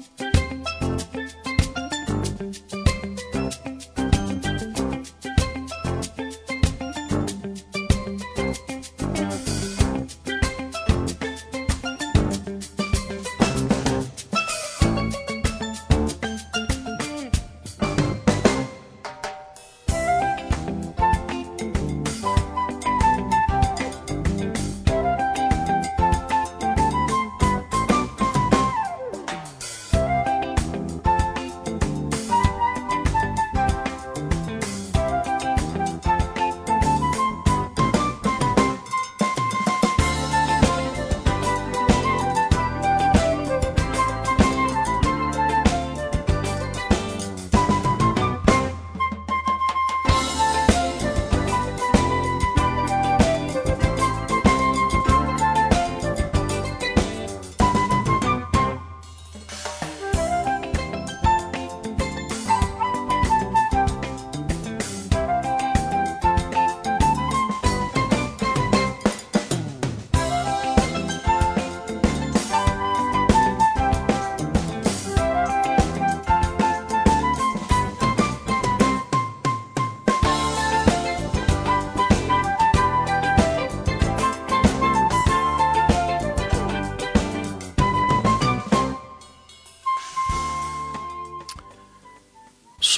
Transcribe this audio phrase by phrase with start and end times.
[0.00, 0.29] Musik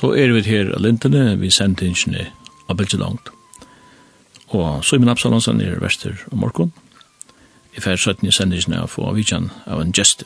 [0.03, 2.25] Så er vi her av lintene, vi sender ingene
[2.67, 3.29] av bildet langt.
[4.51, 6.73] Og så er min Absalonsen er vester og Morkon.
[7.79, 10.25] I ferd 17 i sendingene av få avvidjan av en gest.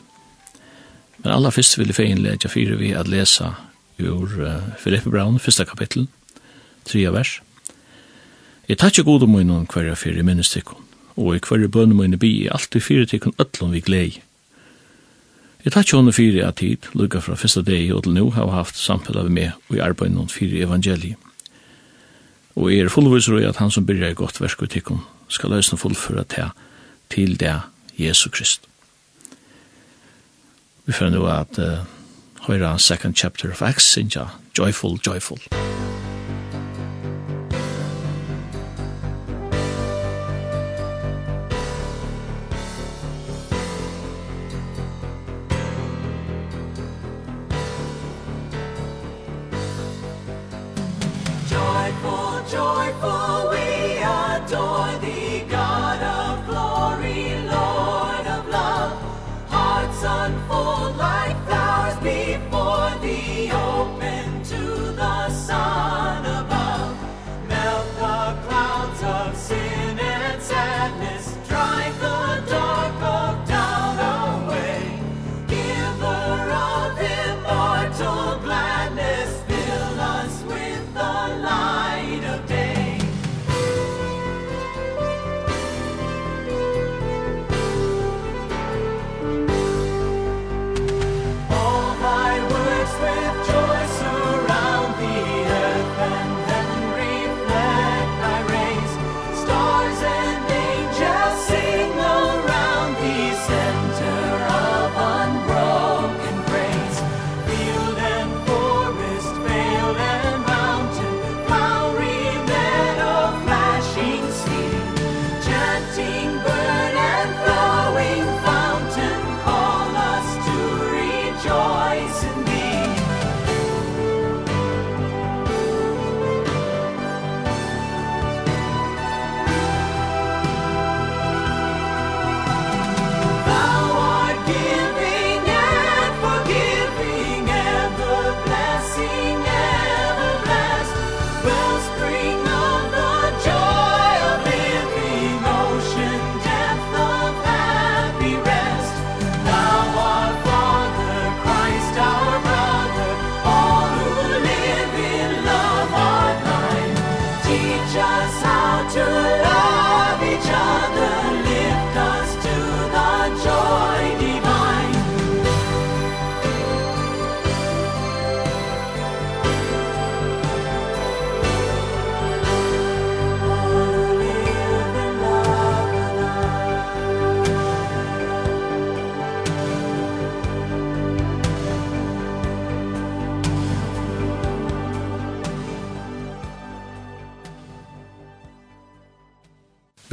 [1.19, 3.51] Men aller først vil jeg feinle at fire vi at lesa
[4.01, 6.07] ur uh, Filippe Braun, første kapittel,
[6.89, 7.37] tre vers.
[8.65, 10.73] Jeg tar ikke god om henne hver fire fyrir
[11.17, 14.21] og i hver bønne mine bi i alt i fire tikkun ötlun vi glei,
[15.67, 18.77] Jeg takk henne fyrir av tid, lukka fra første dag og til nå, har haft
[18.79, 21.19] samfunnet vi meg og i arbeid noen fire evangeliet.
[22.55, 25.51] Og jeg er fullvis røy at han som byrjar i godt versk og tikkum skal
[25.51, 26.55] løsne fullføra til
[27.11, 27.57] til det
[27.99, 28.63] Jesu Krist.
[30.87, 31.83] Vi får nå at uh,
[32.47, 35.43] høyra second chapter of Acts, sinja, joyful, joyful.
[35.51, 35.96] Joyful.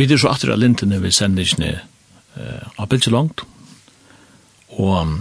[0.04, 1.76] Vi er så atter av lintene vi sender ikke ned
[2.36, 3.40] uh, av bildet langt,
[4.76, 5.12] og um,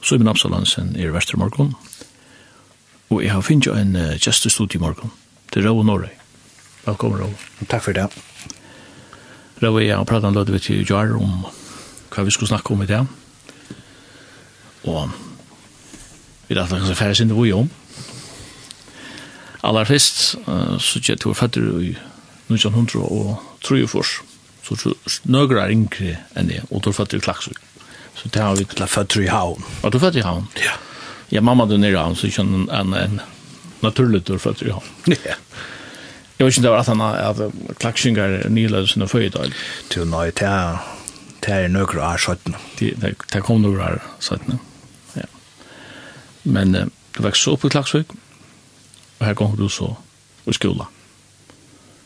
[0.00, 1.74] så er min Absalansen i Vestermorgon,
[3.12, 5.12] og jeg har finnet en uh, gestestudie i morgen
[5.52, 6.08] Det er Rau Norøy.
[6.86, 7.34] Velkommen, Rau.
[7.68, 8.06] Takk for det.
[9.60, 11.44] Rau, jeg har pratet en løte vidt i Jar om
[12.14, 13.04] hva vi skulle snakke om i dag,
[14.88, 15.12] og
[16.48, 17.68] vi er alltid kanskje færre sin det vi om.
[19.60, 21.92] Aller først, uh, så er jeg til å fatter i
[22.54, 24.22] 1943.
[24.62, 24.94] Så
[25.26, 27.58] nøgra er yngre enn det, og du fattig i Klaksvik.
[28.14, 28.66] Så det har vi...
[28.78, 29.64] La fattig i havn.
[29.82, 30.48] Ja, du fattig i havn.
[30.62, 30.76] Ja.
[31.32, 33.20] Ja, mamma du nere i havn, så ikke en, en, en
[33.82, 35.16] naturlig tur fattig i havn.
[35.16, 35.38] Ja.
[36.38, 39.52] Jeg vet ikke det var at han at Klaksvingar nylade sine føydag.
[39.94, 40.80] Du, nei, det er,
[41.44, 42.56] det er nøgra er 17.
[42.80, 44.58] Det, det kom nøgra er 17,
[45.20, 45.28] ja.
[46.42, 46.74] Men
[47.14, 48.10] du vekst så opp i Klaksvik,
[49.20, 49.92] og her kom du så
[50.50, 50.90] i skolan.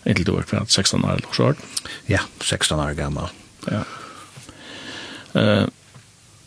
[0.06, 1.54] Inntil du var kvart 16 år eller så.
[2.06, 3.28] Ja, 16 år gammal.
[3.66, 3.82] Ja.
[5.34, 5.66] Uh,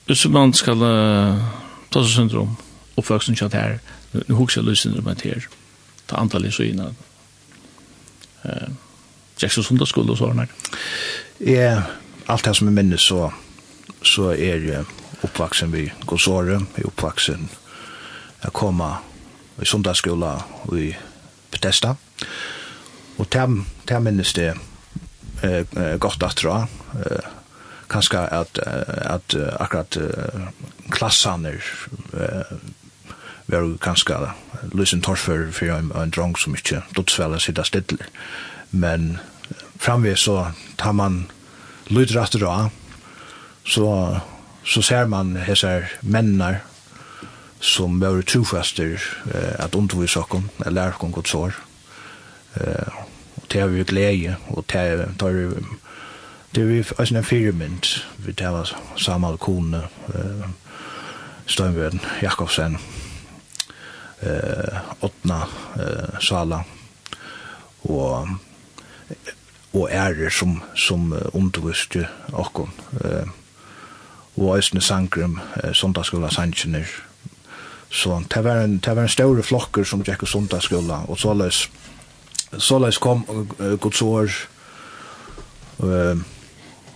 [0.06, 1.42] hvis man skal uh,
[1.92, 2.56] ta seg syndrom,
[2.98, 3.80] oppvøksen kjatt her,
[4.14, 5.48] nu hukser jeg løssyndrom at her,
[6.08, 6.88] ta antall i søgina.
[8.46, 8.72] Uh,
[9.42, 10.80] Jackson Sundagsskole og sånne her.
[11.44, 11.74] Ja,
[12.32, 13.28] alt det som er minnes så,
[14.04, 14.88] så er jeg
[15.28, 17.50] oppvaksen vid Gåsåre, jeg er oppvaksen
[18.40, 19.04] jeg kommer
[19.60, 20.32] i sundagsskola
[20.70, 20.94] og i
[21.52, 21.92] Bethesda.
[21.92, 22.59] Mm
[23.20, 23.46] Og det,
[23.90, 24.54] det minnes det
[25.44, 26.64] eh, godt at dra.
[26.96, 27.30] Eh,
[27.90, 30.52] kanskje at, at akkurat eh,
[30.94, 32.54] klassene eh,
[33.50, 34.30] var jo kanskje
[34.74, 38.10] lysen torfer for en, en drong som ikke dotsvelder sitte stille.
[38.72, 39.18] Men
[39.80, 41.24] framvis så tar man
[41.90, 42.70] lyder at dra,
[43.66, 44.20] så,
[44.64, 46.60] så ser man hese mennene
[47.60, 49.02] som var trofaster
[49.34, 51.58] eh, at undervise oss, eller lærer oss godt sår.
[52.56, 53.00] Eh,
[53.52, 55.66] det har vi glede, og det har vi
[56.56, 60.50] det vi alltså en firmynd vi tar samma kone uh,
[61.46, 62.78] Steinvärden Jakobsen
[64.24, 65.44] uh, Åtna
[65.76, 66.64] uh, Sala
[67.82, 68.28] og
[69.74, 73.28] og ärer som som uh, undervisste och uh,
[74.38, 76.86] og æsne sangrum uh, sondagsskola Sanchener
[77.90, 81.34] så det var en det var en større flokker som gick på sondagsskola og så
[81.34, 81.70] lös
[82.58, 84.30] så lais kom uh, Guds år.
[85.80, 86.18] Uh,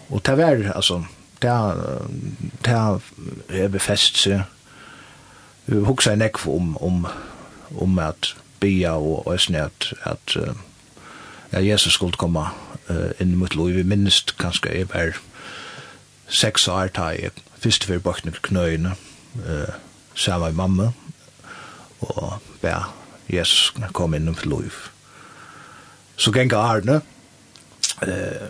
[0.09, 1.03] og det var, altså,
[1.41, 2.99] det er
[3.49, 4.43] uh, befest seg.
[5.65, 7.05] Vi hugsa en ekv om, om,
[7.79, 10.37] om at bia og æsne at, at,
[11.53, 12.47] ja Jesus skulle komme
[12.89, 13.73] uh, inn mot lov.
[13.77, 15.19] Vi minnest kanskje jeg var
[16.27, 18.95] seks år da jeg først bakne bøkne knøyene
[19.35, 19.73] uh,
[20.15, 20.91] sammen med mamma
[21.99, 22.73] og bæ
[23.29, 24.92] Jesus kom inn mot lov.
[26.15, 27.01] Så genga Arne,
[28.01, 28.47] eh,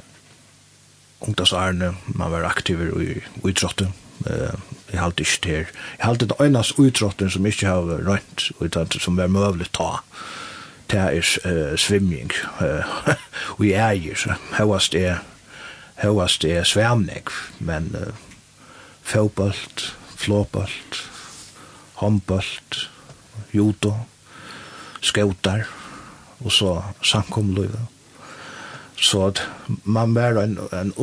[1.19, 3.93] ungdoms Arne, man var aktiv i utrotten
[4.27, 4.55] eh,
[4.93, 5.65] jeg halte ikke til her.
[5.97, 10.03] Jeg halte det øynas utrotten som ikke har rønt, utan som var møvlig ta,
[10.91, 12.31] det er uh, svimning,
[12.61, 13.09] uh,
[13.57, 15.23] og jeg er jo, høyast er,
[16.03, 17.27] høyast er sværmning,
[17.59, 18.13] men uh,
[19.01, 20.99] fåbolt, flåbolt,
[21.93, 22.89] håndbolt,
[23.53, 23.95] judo,
[25.01, 25.65] skautar,
[26.43, 27.79] og så samkomlivet.
[28.95, 29.41] Så at
[29.83, 30.93] man var en, en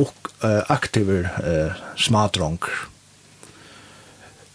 [0.69, 2.65] aktiv uh, smadronk.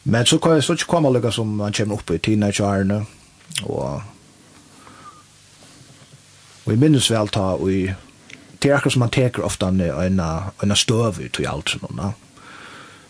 [0.04, 3.00] Men så kan jeg så ikke komme lukka som man kommer opp i teenageårene,
[3.62, 4.02] og,
[6.64, 7.96] og jeg minnes vel ta, og jeg,
[8.62, 10.20] det er akkurat som man teker ofte en, en,
[10.62, 12.12] en støv ut i alt sånn, ja.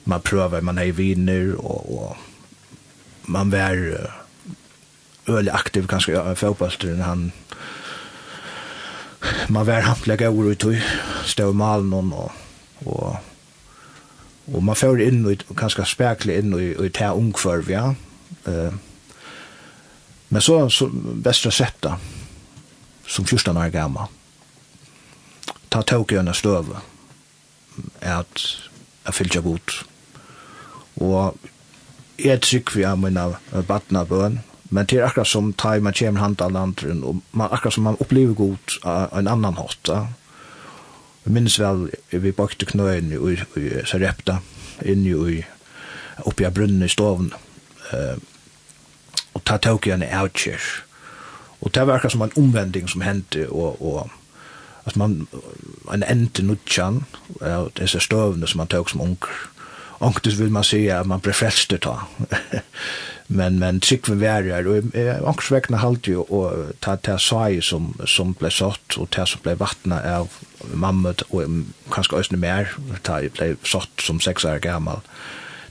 [0.06, 2.16] Man prøver, man er i viner, og, og
[3.26, 3.80] man var
[5.28, 7.32] öle aktiv kanske ja, fotbollsträn han
[9.48, 10.74] man var han lägga ord ut og
[11.24, 12.32] stod mal någon och
[14.46, 17.94] och man får in og kanske spärkle in og i ta här ja.
[18.46, 18.72] Eh
[20.28, 21.92] men så så bästa sättet
[23.06, 24.06] som 14 år gammal
[25.68, 26.38] ta tog i en at
[29.04, 29.84] att fyllt seg godt
[30.94, 31.36] och
[32.18, 33.36] jeg trygg vi av mine
[33.68, 37.74] badnabøn Men det är akkurat som tar man kommer hand av andra och man akkurat
[37.74, 39.78] som man upplever god av en annan hot.
[39.82, 40.08] Ja.
[41.24, 44.38] Jag minns väl vi bakte knöen i, i, i Sarepta
[44.84, 45.44] in i
[46.24, 47.34] uppe i brunnen i stoven.
[47.92, 48.16] Eh,
[49.32, 50.60] och ta tog jag en outkir.
[51.58, 54.08] Och det var akkurat som en omvändning som hände och, och
[54.84, 55.26] att man
[55.92, 57.04] en ente nutchan
[57.40, 59.30] är dessa stövna som man tog som onker.
[59.98, 62.00] Onktus vil man säga att man blir frälst ta.
[63.26, 67.62] men men tycker vi är det och onktus väckna halt ju och ta ta sai
[67.62, 70.28] som som blev sått och ta som blev vattna av
[70.74, 71.42] mamma och
[71.90, 75.00] kanske ösne mer ta ju blev sått som sex år gammal.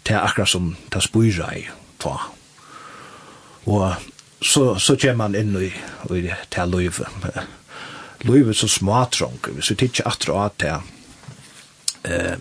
[0.04, 1.00] Ta akkurat som ta
[1.56, 2.22] i på.
[3.64, 3.92] Och
[4.42, 5.74] så så kör man in i
[6.16, 7.06] i ta löv.
[8.20, 9.40] Löv så smart trång.
[9.62, 10.64] Så tittar att dra att
[12.04, 12.36] eh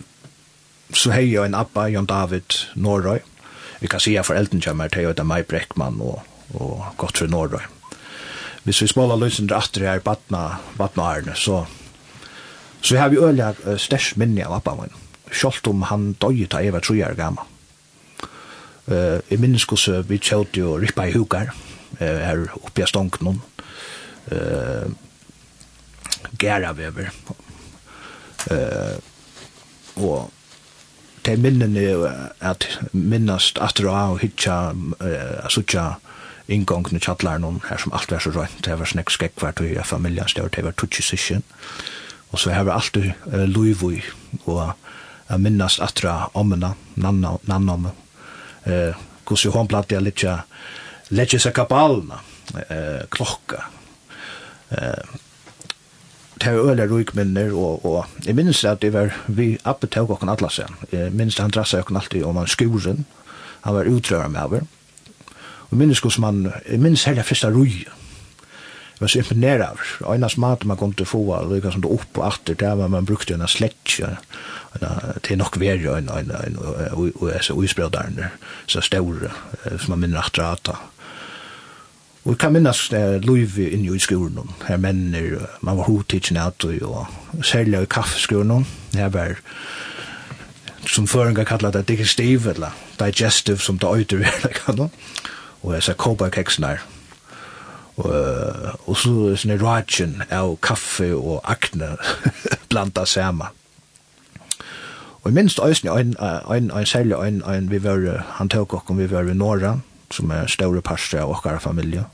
[0.93, 3.23] så hei jeg en abba, Jon David Norrøy.
[3.81, 6.21] Vi kan si at foreldren kommer til å Mai Breckmann og,
[6.53, 7.63] og Gottfrid Norrøy.
[8.65, 11.63] Hvis vi småla løsene etter her badna, badna Arne, så,
[12.81, 14.95] så har vi øyla uh, størst minne av abba min.
[15.33, 17.45] Selv om han døy ta Eva tror jeg gammal.
[18.85, 23.41] Uh, I minnes hvordan vi kjølte jo rippa i hukar uh, her oppe i stånknån.
[24.33, 24.89] Uh,
[26.41, 27.11] Gæra vever.
[28.49, 28.97] Uh,
[29.95, 30.31] og
[31.25, 35.95] de minnene at minnast at du har hitja, uh, sutja
[36.51, 39.85] ingongne tjattlarnon her som alt var så røynt, det var snakk skekk hvert og i
[39.85, 41.43] familien stør, det var tutsi sysken,
[42.31, 44.01] og så har vi alltid uh, luivui
[44.45, 44.75] og
[45.25, 47.93] jeg minnast atter omna, nanna, nanna omme,
[48.69, 50.37] uh, gos jo hon platt jeg litja,
[51.17, 52.21] letja seg kapalna,
[52.53, 53.63] uh, klokka,
[54.75, 55.15] uh,
[56.41, 60.29] det var øyla rukminner, og, og jeg minnes at det var vi oppe til åkken
[60.29, 60.75] alle sen.
[60.91, 63.05] Jeg han drassa åkken alltid om han skuren,
[63.61, 64.65] han var utrøra med over.
[65.65, 67.85] Og jeg minnes hos man, jeg minnes hele første rui,
[68.95, 71.81] jeg var så imponera av, og einas mat man kom til få, og det som
[71.83, 74.13] det opp og atter, det var man brukte en sletje,
[75.23, 78.21] til nok verre, og en uisbredaren,
[78.71, 79.33] så store,
[79.79, 80.79] som man minner atter atter,
[82.25, 86.65] Og jeg kan minnes uh, Løyve inne i skolen, her menner, man var hodtidsen out,
[86.65, 87.05] og
[87.45, 89.35] særlig i kaffeskolen, her var,
[90.89, 94.89] som føringa kallar det digestive, eller digestive, som det øyder, eller kallar,
[95.61, 96.81] og jeg sa kobakeksen her.
[97.97, 98.09] Og,
[98.87, 101.93] og så er sånne rajen av kaffe og akne
[102.69, 103.51] blanda sama.
[105.23, 106.15] Og minst øyne, ein
[106.49, 109.79] ein en særlig, en, en, vi var, han tåk okkom, vi var i Norra,
[110.11, 112.05] som er større parster av okkara familie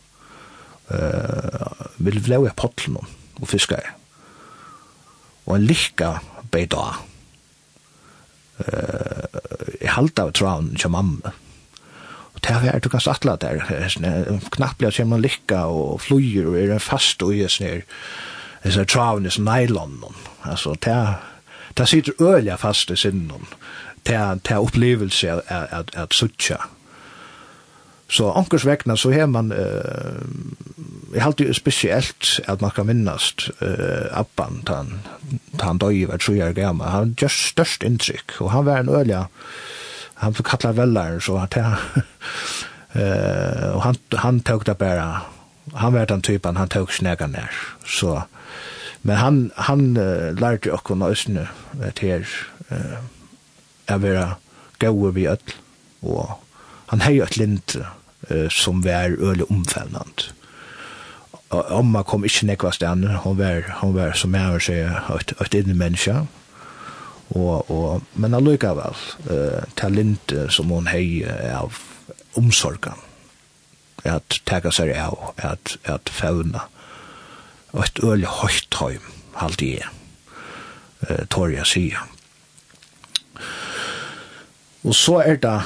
[0.91, 3.93] uh, vil vlau i pottlen og fiska i.
[5.48, 6.12] Og en lykka
[6.53, 6.88] beida.
[8.62, 9.39] Uh,
[9.81, 11.33] jeg halte av traun til mamma.
[12.31, 13.63] Og det er du kan satla der.
[14.53, 17.83] Knapplig at kommer lykka og flyger og er fast og er snir.
[18.63, 20.03] Det er traun i nylon.
[20.45, 21.27] Altså, det er
[21.77, 23.48] Det sitter øyla fast i sinnen.
[24.05, 26.57] Det er upplevelse at, at, at, at suttja
[28.12, 30.20] Så ankers vegna så har man, uh,
[31.13, 34.98] jeg halte speciellt at man kan minnast uh, Abban, ta han,
[35.56, 38.91] ta han døy var tru jag gammal, han just størst inntrykk, og han var en
[38.91, 39.22] ølja,
[40.20, 41.56] han fikk kalla vellar, så han
[42.91, 45.24] eh uh, og han, han tog det bara
[45.74, 47.56] han var den typen, han tog snega nær,
[47.88, 48.22] så,
[49.01, 51.48] men han, han uh, lærte okkur nøysene
[51.80, 52.27] eh
[52.72, 53.00] uh,
[53.88, 54.36] å være
[54.80, 55.56] gode vi öll,
[56.01, 56.36] og
[56.91, 57.88] han hei et linte,
[58.32, 60.32] eh, som var øle omfevnant.
[61.52, 65.58] Amma kom ikke nekva stand, hon var, hon var som jeg vil si, et, et
[65.60, 66.16] inne menneske,
[67.36, 68.96] og, og, men allikevel,
[69.32, 71.76] eh, talent som hon hei av
[72.40, 72.96] omsorgen,
[74.08, 76.66] at teka seg av, at, at fevna,
[77.72, 79.92] og et øle høyt høym, halde jeg,
[81.08, 82.00] eh, torja sier.
[84.84, 85.58] Og så er det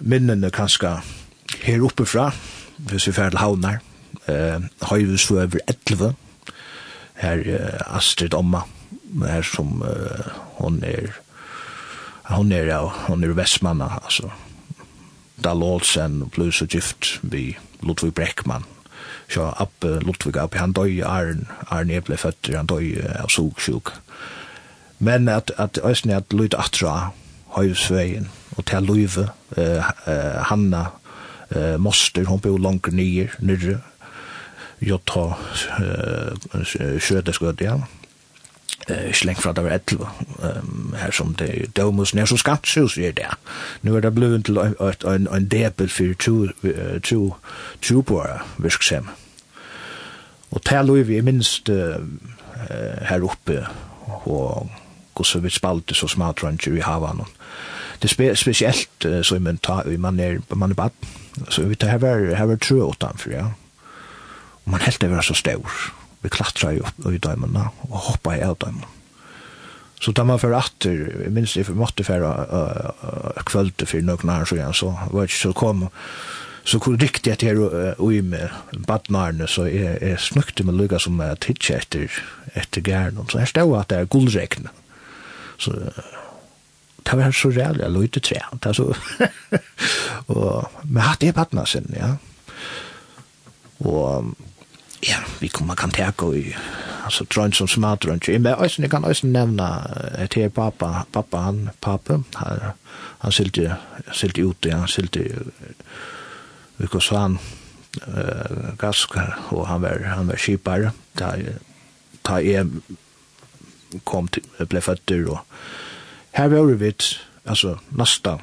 [0.00, 0.96] minnene kanskje
[1.62, 2.30] her oppe fra,
[2.90, 3.80] hvis vi fer til Havnar,
[4.28, 6.14] eh, Høyves for over 11,
[7.22, 8.64] her eh, Astrid Omma,
[9.22, 11.12] her som eh, hon er,
[12.32, 14.30] hon er, ja, hon er Vestmanna, altså,
[15.44, 18.64] Dahl Olsen, Blues og Gift, vi Ludvig Breckmann,
[19.30, 23.94] så Abbe Ludvig Abbe, han døy Arn, Arn er ble født, han døy av sugsjuk.
[25.02, 27.10] Men at, at Øysten er at lyd atra
[27.56, 30.84] Høyvesveien, og til Løyve, uh, uh, Hanna
[31.56, 33.80] eh, Moster, hon bor langt nyer, nyrre,
[34.82, 35.36] Jotta,
[35.78, 36.62] eh,
[36.98, 37.78] Sjødeskød, ja,
[38.88, 42.80] eh släng fra det var 11 um, her som det domus när så skatt så
[42.80, 43.30] är det.
[43.80, 44.58] Nu är det blevet til
[45.06, 46.48] en, en debel två
[47.02, 47.34] två
[47.80, 49.08] två på visksem
[50.50, 51.96] och til lov vi minst eh
[53.02, 53.66] här uppe
[54.06, 54.66] och
[55.14, 57.24] og så vi spalte så smart rundt i havan
[58.02, 60.90] det är speciellt så i man, tar, man är man är bad
[61.48, 63.52] Så vi tar här här var utan för ja.
[64.64, 65.70] Och man helt det var så stor.
[66.20, 68.86] Vi klattrade ju upp i dömarna och hoppar i dömarna.
[70.00, 74.56] Så tar man för åter, minst i för måtte för uh, kvöld för några så
[74.56, 75.88] igen så var det så kom
[76.64, 80.98] så kur riktigt att här och i med badnarne så är är snyggt med lugga
[80.98, 82.10] som är tidigt efter
[82.54, 84.68] efter gärn så här står att det är guldregn.
[85.58, 85.72] Så
[87.04, 88.40] det var så rævlig jeg løyte tre.
[88.52, 88.94] Det var så...
[90.26, 92.14] og, men hatt det pattene sin, ja.
[93.84, 94.34] Og
[95.02, 96.54] ja, vi kommer kan teka i
[97.04, 98.28] altså, drönts som smart drönts.
[98.28, 99.68] Men jeg kan også nämna
[100.18, 102.58] et her pappa, pappa han, pappa, han,
[103.18, 103.76] han sylte,
[104.12, 105.44] sylte ute, han sylte
[107.00, 107.38] så han,
[108.06, 109.16] uh, gask,
[109.50, 111.36] og han var, han var kipare, da,
[112.26, 112.66] da jeg
[114.04, 115.38] kom til, ble føtter, og
[116.32, 116.92] Her var vi,
[117.44, 118.40] altså, nesten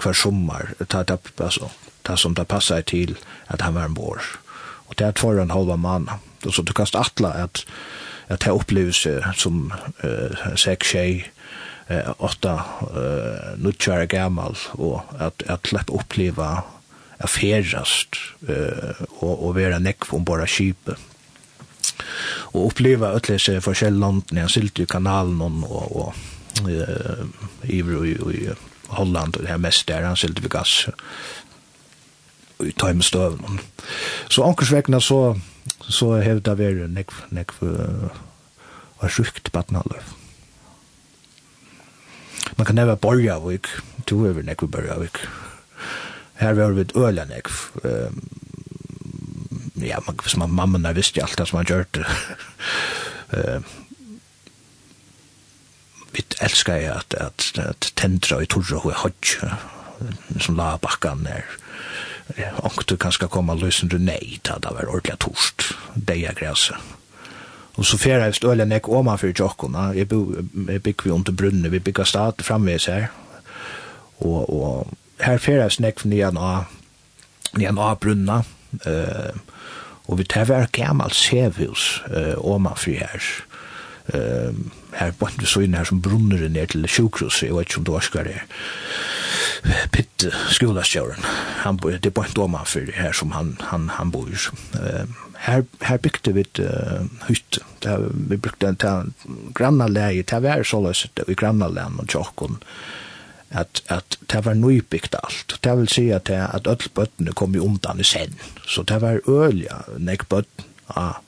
[0.00, 1.70] hver sommer, ta, ta, altså,
[2.04, 3.16] ta som det passer til
[3.48, 4.22] at han var en bor.
[4.88, 6.08] Og det er tvær en halva mann.
[6.48, 7.64] Så du kan atla at,
[8.28, 9.06] at det oppleves
[9.36, 9.72] som
[10.04, 11.30] uh, seks tjej,
[11.90, 12.54] eh, åtta
[12.96, 16.50] eh, nuttjare gammal og at, at slepp oppleva
[17.20, 18.18] at ferast
[18.48, 20.98] eh, og, og vera nekv om bara kipet
[22.54, 26.22] og oppleva ötlese forskjell landen i en silt i kanalen og, og,
[26.68, 28.48] Iver i i
[28.90, 30.88] Holland, og det her mest der, han sylte vi gass
[32.60, 33.60] i timestøvn.
[34.28, 35.34] Så ankersvekkene så,
[35.88, 40.16] så hevda vi nek nek var sjukt badnaløv.
[42.58, 43.68] Man kan never borja vik,
[44.06, 45.22] to ever nek borja vik.
[46.40, 47.48] Her var vi øla nek
[49.80, 52.04] Ja, man, man mamma visste alt det som man gjørte.
[56.12, 59.36] vi elskar jeg at, at, at tendra i torra og hodj,
[60.40, 61.44] som la bakkan er,
[62.62, 66.34] og du kan skal komme lösen du nej, ta det var ordentlig torst, det er
[66.34, 66.74] græse.
[67.76, 71.78] Og så fjerde jeg støle nek oma fyrir tjokkona, jeg, bygg vi under brunne, vi
[71.78, 73.06] bygg stat framvis her,
[74.20, 74.90] og, og
[75.24, 76.66] her fjerde jeg nek nyan av,
[77.56, 78.42] nyan av brunna,
[78.86, 79.38] uh,
[80.10, 83.30] og vi tar hver gammal sevhus uh, oma fyrir her,
[84.14, 87.86] uh, her på andre søgne her som brunner ned til sjukhus, jeg vet ikke om
[87.88, 88.40] du orsker det,
[89.92, 91.24] Pitt skolastjøren,
[91.64, 94.30] han bor, det er på en doma for det her som han, han, han bor.
[95.40, 99.12] Her, her bygde vi et uh, hytt, der, vi brukte en til
[99.56, 102.60] grannalæge, det var så løs i grannalægen og tjokken,
[103.50, 105.58] at, at det var nybygd alt.
[105.64, 109.00] Det vil si at, det, at alle bøttene kom jo undan i sen, så det
[109.04, 111.20] var øl, ja, nek bøtten av,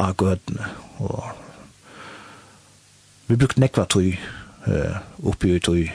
[0.00, 0.72] av gøtene,
[1.04, 1.43] og
[3.28, 4.14] vi brukte nekva tøy
[4.68, 5.86] uh, oppi i tøy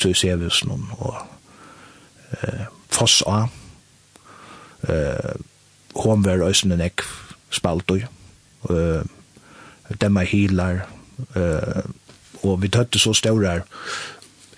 [0.00, 3.44] tøy servisen og uh, foss a
[4.88, 5.32] uh,
[5.94, 7.06] homver øysene nekv
[7.50, 8.04] spaltøy
[8.70, 9.02] uh,
[10.00, 10.84] demma hilar
[11.36, 11.82] uh,
[12.42, 13.64] og vi tøtte så staurar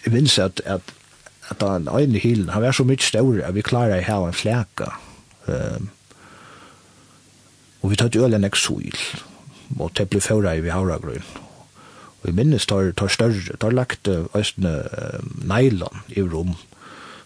[0.04, 0.94] jeg minns at, at
[1.50, 4.36] at den ene hilen, han var så mykje staurar at vi klarar å ha en
[4.36, 4.92] flæka.
[5.46, 5.90] Um,
[7.82, 8.98] og vi tøtte ølen ek suil
[9.80, 11.24] og det ble fører i vi havragrøn.
[12.22, 16.54] Og i minnes tar, tar større, tar lagt østene uh, nylon i rom,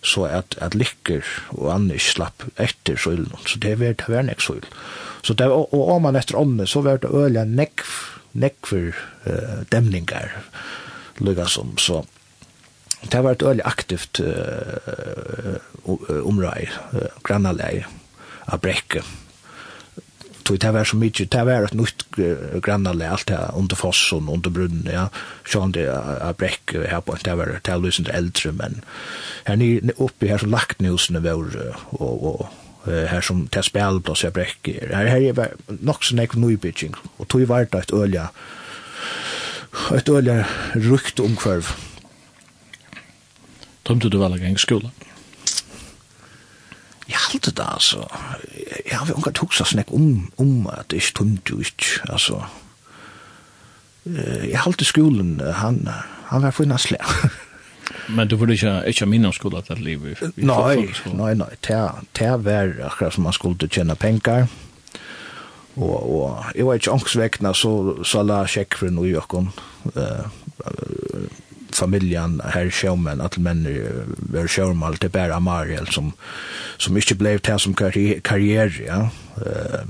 [0.07, 1.25] så at, at lykker
[1.57, 3.35] og annars slapp etter søylen.
[3.45, 4.65] Så det var, det var en søyl.
[5.27, 7.93] Så det, og, og om man etter ånden, så var det øyla nekv,
[8.37, 8.93] nekver
[9.27, 10.39] uh, demninger,
[11.21, 12.05] lukka som, så
[13.13, 17.85] det var et øyla aktivt uh, uh, omrøy, uh, grannalei,
[18.47, 19.05] av brekket
[20.47, 22.05] tog det var så mycket, det var ett nytt
[22.63, 25.09] grannale, allt det under fossen, under brunnen, ja,
[25.47, 28.81] sån det är bräck här på, det var det var äldre, men
[29.45, 32.49] här ni uppe här så lagt nusene var, och, och
[32.87, 36.33] här som det spel då så bräck Här här är nog så näck
[36.63, 38.31] pitching och tog vart ett ölja.
[39.95, 41.67] Ett ölja rukt omkvarv.
[43.83, 44.91] Tomte du vel en skola?
[47.09, 48.07] Jeg halte det, altså.
[48.91, 52.41] Jeg har ikke tuksa snakk om, om at det ikke tømte jo ikke, altså.
[54.07, 55.89] Jeg halte skolen, han,
[56.31, 57.31] han var funnet slag.
[58.09, 60.23] Men du burde ikke, ikke minne om skolen at livet?
[60.37, 61.51] Nei, nei, nei.
[61.63, 64.47] Det var akkurat som man skulle tjene penger.
[65.77, 67.73] Og, og jeg var ikke ångsvekkende, så,
[68.05, 69.51] så la jeg sjekkeren og jokken.
[69.93, 70.25] Uh,
[71.77, 76.13] familjen her sjømen, at menn är showmal til bara Mariel som
[76.79, 79.09] som ikke ble til som karriere, ja.
[79.37, 79.87] Uh,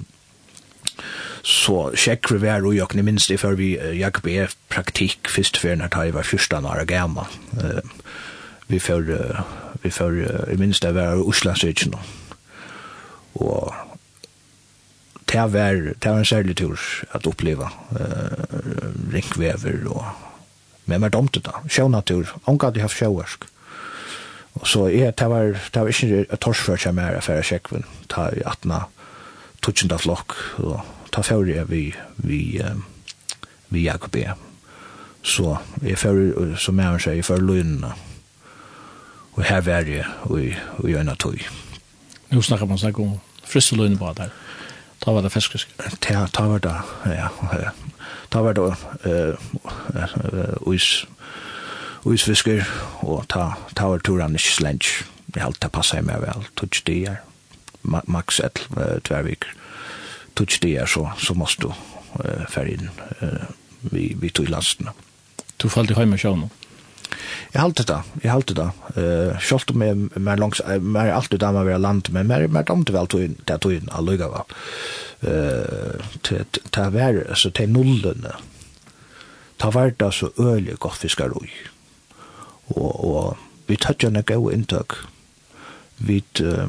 [1.43, 6.05] så check rever og jag minst det før vi jag blev praktikk, først før når
[6.05, 7.27] jeg var første når jeg gammal.
[7.53, 7.81] Uh,
[8.69, 9.41] vi får, uh,
[9.83, 11.95] vi får, uh, i minst det var Oslandsøtjen
[13.35, 13.75] og
[15.33, 15.73] det var
[16.03, 16.79] det var en særlig tur
[17.13, 20.26] at oppleva uh, ringvever og
[20.87, 21.61] men mer domte da.
[21.69, 23.47] Sjønatur, omgå de har sjøversk.
[24.57, 28.31] Og så er det var, det var ikke et torsfør som er affæra sjekkven, ta
[28.33, 28.73] i 18
[29.65, 30.81] tutsjenda flokk, og
[31.13, 31.83] ta fjøri vi,
[32.17, 32.41] vi,
[33.69, 34.31] vi Jakob E.
[35.27, 37.93] Så jeg fjøri, som jeg sier, jeg fjøri løgnene,
[39.37, 41.41] og her var jeg, og jeg øyne tog.
[42.31, 44.31] nu snakker man snakk om frysseløgnene bare der.
[45.01, 45.69] Ta var det fiskrisk.
[46.01, 47.29] Ta, ta var det, ja
[48.31, 51.07] ta var det eh is
[52.13, 52.65] isfisker
[53.03, 55.05] og ta ta var turan i slench.
[55.27, 56.47] Det helt ta passa meg vel.
[56.57, 57.19] Touch det
[57.83, 58.69] Max et
[59.05, 59.45] tvärvik.
[60.37, 61.73] Touch det så så måste du
[62.25, 63.47] eh färgen eh
[63.81, 64.89] vi vi tog lasten.
[65.57, 66.51] Du fallte i och sjön.
[67.55, 68.67] Jeg halte det, jeg halte det.
[68.97, 72.69] Uh, Sjølt om jeg er langs, jeg er alltid damer ved land, men jeg er
[72.69, 74.45] damer vel til jeg tog inn alløyga va.
[76.23, 76.45] Til
[76.77, 78.37] jeg var, altså til nullene,
[79.59, 81.49] ta var det så øyelig godt fiskar ui.
[82.77, 83.37] Og, og
[83.69, 84.99] vi tatt jo nek gau inntak.
[85.99, 86.69] Vi uh,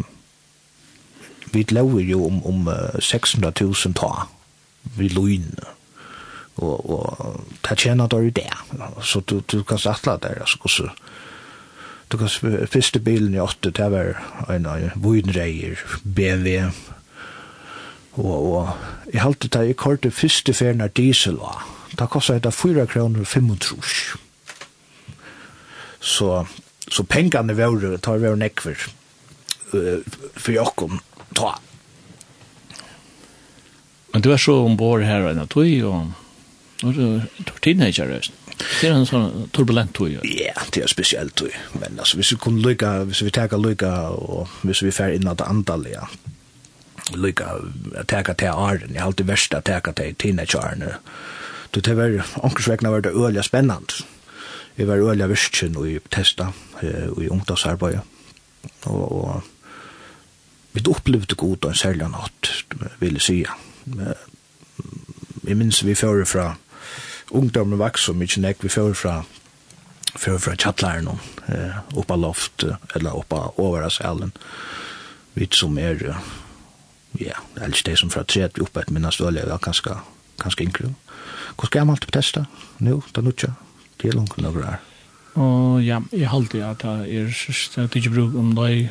[1.52, 2.68] vi lever jo om, om
[3.00, 4.28] 600 000 ta
[4.98, 5.77] vi løgne
[6.58, 8.64] og og ta tjena der i der
[9.04, 10.90] så du du kan sætla der så så
[12.12, 12.30] du kan
[12.68, 16.72] fyrste bilen i åtte det var en voidreier BMW
[18.14, 18.70] og og
[19.14, 21.62] i halte ta i korte fyrste ferna diesel va
[21.98, 24.18] ta kosta det 4 kroner 35
[26.00, 26.46] så
[26.92, 28.78] så pengane var tar vi nekver
[29.74, 30.00] uh,
[30.36, 30.92] för Jakob
[31.36, 31.60] ta
[34.14, 36.14] Men du er så ombord her enn at du og
[36.84, 38.12] Nå er det teenager,
[38.58, 40.16] det er en sånn turbulent tog.
[40.26, 41.54] Ja, det er spesielt tog.
[41.78, 45.30] Men altså, hvis vi kunne lykke, hvis vi tager lykke, og hvis vi fer inn
[45.30, 46.08] av det antallet, ja,
[47.14, 47.50] lykke,
[48.10, 50.98] tager til åren, jeg har alltid verst å tager til teenagerene.
[51.74, 54.06] Du, tar vel, omkringsvekkene var det øyelig spennende.
[54.78, 58.02] Jeg var øyelig virkelig og testa, og i ungdomsarbeidet.
[58.90, 59.42] Og, og
[60.74, 62.52] vi opplevde god og en særlig natt,
[63.00, 63.38] vil jeg si.
[65.48, 66.52] Jeg minns vi fører fra
[67.32, 69.24] ungdommen vaks så mykje nek vi fyrir fra
[70.18, 71.10] fyrir fra tjattlæren
[71.48, 72.64] eh, oppa loft
[72.96, 74.32] eller oppa over salen
[75.34, 76.16] vi som er
[77.20, 80.00] ja, ellers det som fra tredje oppa et minna stål er ganske
[80.38, 80.94] ganske yngre
[81.58, 82.46] Hvor skal jeg alltid testa?
[82.80, 83.50] nu, da nu tja,
[84.02, 84.78] det er langt noe her.
[85.34, 88.90] Og ja, jeg halte at det er ikke bruk om det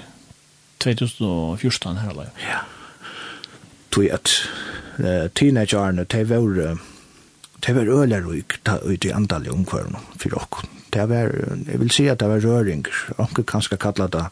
[0.82, 2.24] 2014 her.
[2.42, 2.58] Ja.
[3.90, 4.34] Tog at
[5.34, 6.78] teenageårene, de var
[7.66, 10.68] det var øyla røyk ut i andalig omkvarn for okkur.
[10.92, 11.32] Det var,
[11.66, 12.86] jeg vil si at det var røring,
[13.18, 14.24] onker kanskje kalla det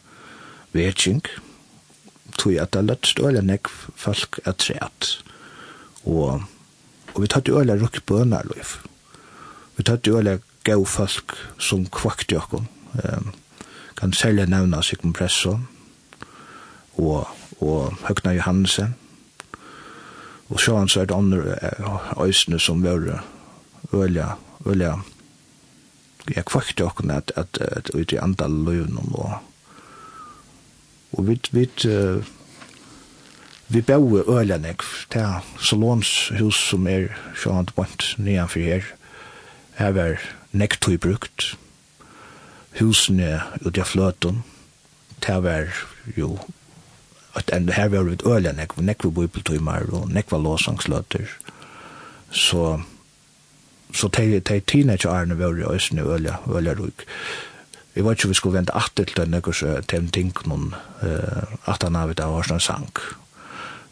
[0.73, 1.21] vetsing,
[2.37, 5.23] tog at det løtst øyla nek folk er treat.
[6.05, 6.43] Og,
[7.13, 8.77] og vi tatt øyla røyk bønarløyf.
[9.77, 12.63] Vi tatt øyla gau folk som kvakti okkur.
[12.95, 13.33] Um,
[13.97, 15.59] kan særlig nevna Sigmund Presso
[16.97, 17.27] og,
[17.59, 18.95] og Høgna Johansen
[20.49, 21.57] Og så han sier andre
[22.21, 23.23] øysene som var
[23.93, 24.93] ølja, ølja,
[26.35, 29.35] jeg kvakte okken at, at, at ut i andal løvn og
[31.15, 31.63] og vi, vi,
[33.67, 37.07] vi bau ølja nek, det er salonshus som er
[37.39, 38.89] sjåan bant for her,
[39.79, 40.19] her var
[40.51, 41.55] nektøy brukt,
[42.79, 44.43] husene ut i fløten,
[45.23, 45.71] det var
[46.17, 46.35] jo
[47.35, 51.29] at and her var við ølja nekk nekk við bibeltímar og nekk var låsangsløtter.
[52.31, 52.81] Så
[53.95, 57.05] så te tei teenage arne var jo øsne øyla, øyla ruk.
[57.93, 61.43] Vi var ikke vi skulle vente atter til denne så til en ting noen uh,
[61.65, 62.99] at han av vært av Arsland sank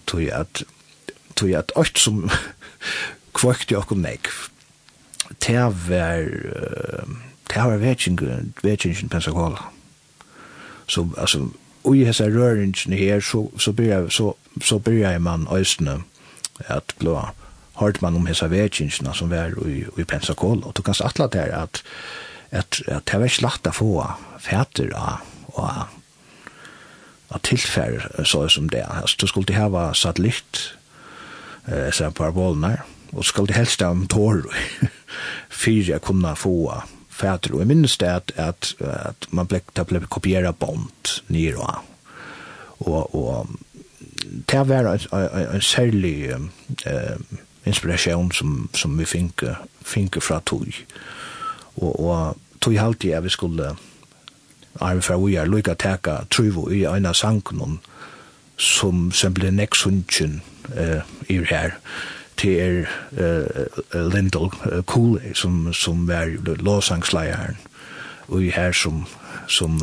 [0.05, 0.63] tog at
[1.35, 2.29] tui at alt som
[3.39, 4.27] kvøkt i okkur nek
[5.39, 5.55] te
[5.87, 6.27] var
[7.49, 9.69] te var vetsingen vetsingen Pensacola
[10.87, 11.47] Så, altså
[11.83, 16.01] og i hessa røringene her, så, så, byrja, så, så byrja man østene
[16.67, 17.17] at blå
[17.79, 21.51] hørt man om hessa vekingene som var i, i Pensacola, og du kan satla der
[21.63, 21.83] at,
[22.51, 23.91] at, at det var ikke lagt å få
[24.39, 25.67] fæter og,
[27.33, 28.85] og tilfær så som det.
[28.87, 30.75] Altså, du skulle hava satellitt,
[31.67, 32.77] eh, parabolene,
[33.13, 34.45] og skulle helst ha en tår
[35.49, 39.87] for jeg kunne få fæter, og jeg minnes det at, at, at man ble, det
[39.87, 41.83] ble kopieret bont nere og,
[42.79, 43.49] og, og
[44.51, 46.29] det var en, en, en særlig
[46.85, 47.17] eh,
[47.65, 50.67] inspirasjon som, som vi finke, finke fra tog
[51.75, 53.75] og, og tog halvtid at vi skulle
[54.81, 57.79] arve fra vi er lykka teka truvo i en av sangen
[58.57, 60.41] som som ble neksuntjen
[60.75, 61.77] eh, i her
[62.37, 62.85] til er
[63.17, 64.49] uh, Lindell
[64.85, 67.57] Cooley som, som var låsangsleieren
[68.27, 69.05] og her som
[69.47, 69.79] som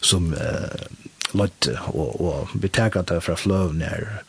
[0.00, 0.78] som uh,
[1.34, 4.22] løtte, og, og vi takker det fra fløven her.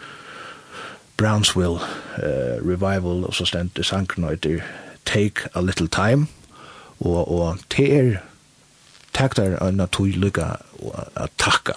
[1.17, 1.79] Brownsville
[2.17, 4.61] uh, Revival og så stendte i og etter
[5.05, 6.27] Take a Little Time.
[6.99, 8.17] Og, og til er
[9.13, 10.45] takker en naturlykka
[10.81, 11.75] å takke.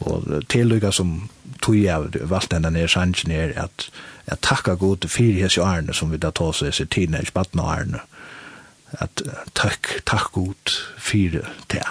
[0.00, 1.28] Og til lykka som
[1.62, 3.90] tog jeg valgte denne sangen er at
[4.30, 8.02] jeg takker god for hese årene som vi da tar seg hese teenage-battene årene.
[9.02, 9.22] At
[9.54, 11.86] takk, takk god for det.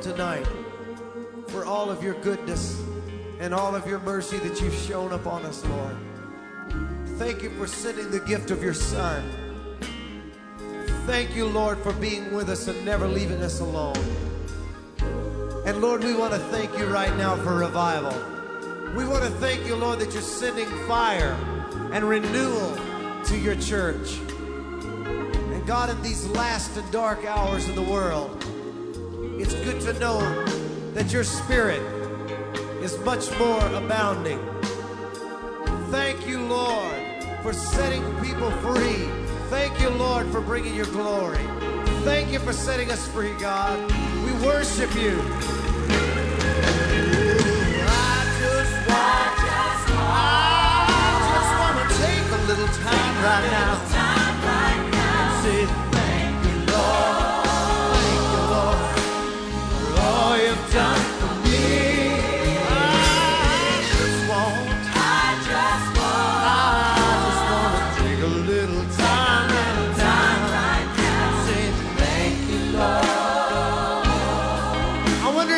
[0.00, 0.46] tonight
[1.48, 2.80] for all of your goodness
[3.38, 5.96] and all of your mercy that you've shown upon us, Lord.
[7.18, 9.22] Thank you for sending the gift of your Son.
[11.06, 13.96] Thank you, Lord, for being with us and never leaving us alone.
[15.66, 18.14] And Lord, we want to thank you right now for revival.
[18.96, 21.36] We want to thank you, Lord, that you're sending fire
[21.92, 22.76] and renewal
[23.26, 24.16] to your church.
[24.16, 28.44] And God, in these last and dark hours of the world,
[29.80, 30.20] to know
[30.92, 31.80] that your spirit
[32.82, 34.38] is much more abounding.
[35.90, 37.02] Thank you, Lord,
[37.42, 39.08] for setting people free.
[39.48, 41.44] Thank you, Lord, for bringing your glory.
[42.04, 43.78] Thank you for setting us free, God.
[44.24, 45.18] We worship you.
[47.82, 49.34] I just want
[49.96, 50.84] I
[51.32, 54.09] just want to take a little time right now.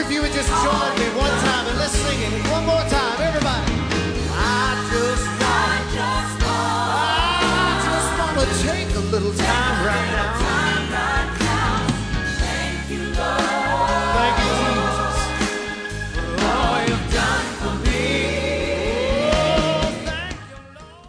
[0.03, 3.19] if you would just join me one time and let's sing it one more time,
[3.23, 3.71] everybody.
[4.35, 10.09] I just want, I just want, I just want to take a little time right
[10.11, 10.31] now.
[12.43, 13.47] Thank you, Lord.
[14.19, 15.19] Thank you, Jesus.
[16.15, 18.03] For all you've done for me.
[20.03, 21.07] Thank you, Lord.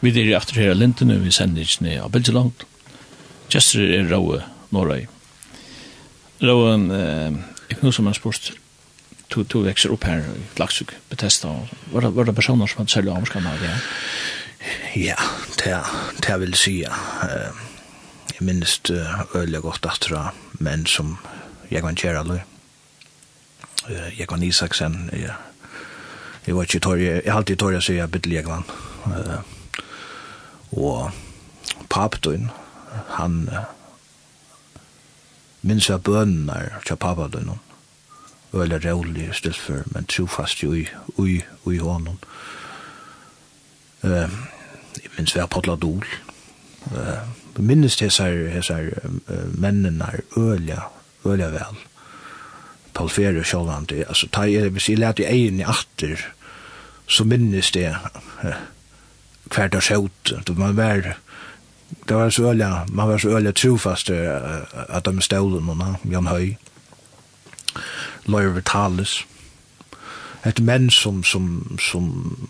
[0.00, 2.66] Vi er i aftur her lintene, vi sender ikke ned av Belgeland.
[3.52, 4.40] Kjester er Raue
[4.72, 5.04] Norrøy.
[6.40, 7.49] Raue, eh,
[7.82, 8.52] nu som man spørst,
[9.30, 11.48] to to vekser opp her i Laksuk, Bethesda
[11.92, 13.74] var det var det personer som hadde særlig omskan av det?
[14.96, 15.16] ja
[15.64, 15.80] det
[16.26, 16.82] det vil si.
[16.82, 16.92] säga
[18.30, 21.18] Jeg minnes det øyelig gott att tror menn som
[21.70, 22.40] jag kan kjære då
[24.18, 25.34] Jeg var Isaksen jeg,
[26.46, 28.64] jeg var ju torg har alltid torg å si jeg bytte kan
[29.06, 29.40] eh
[30.72, 31.10] Og
[31.88, 32.50] papton
[33.08, 33.79] han Uh,
[35.62, 37.60] minns av bønene her, tja pappa det noen.
[38.50, 40.88] Øyla rævlig i for, men trofast jo i,
[41.22, 41.36] i,
[41.70, 42.18] i hånden.
[44.02, 44.26] Uh,
[44.96, 46.06] jeg minns vi har potla dol.
[46.90, 47.20] Uh,
[47.60, 48.90] minnes disse her
[49.54, 50.82] mennene er øyla,
[51.24, 51.78] øyla vel.
[52.94, 56.18] Paul Ferre sjålande, altså, ta, jeg, hvis jeg lærte egin i atter,
[57.06, 57.94] så minnes det
[58.44, 58.54] uh,
[59.54, 61.14] hver dag sjøt, man var,
[62.08, 66.26] det var så öliga, man var så öliga trofast uh, att de stålen hon, Jan
[66.26, 66.56] Høy,
[68.24, 69.24] Løyre Vitalis.
[70.44, 72.48] Et menn som, som, som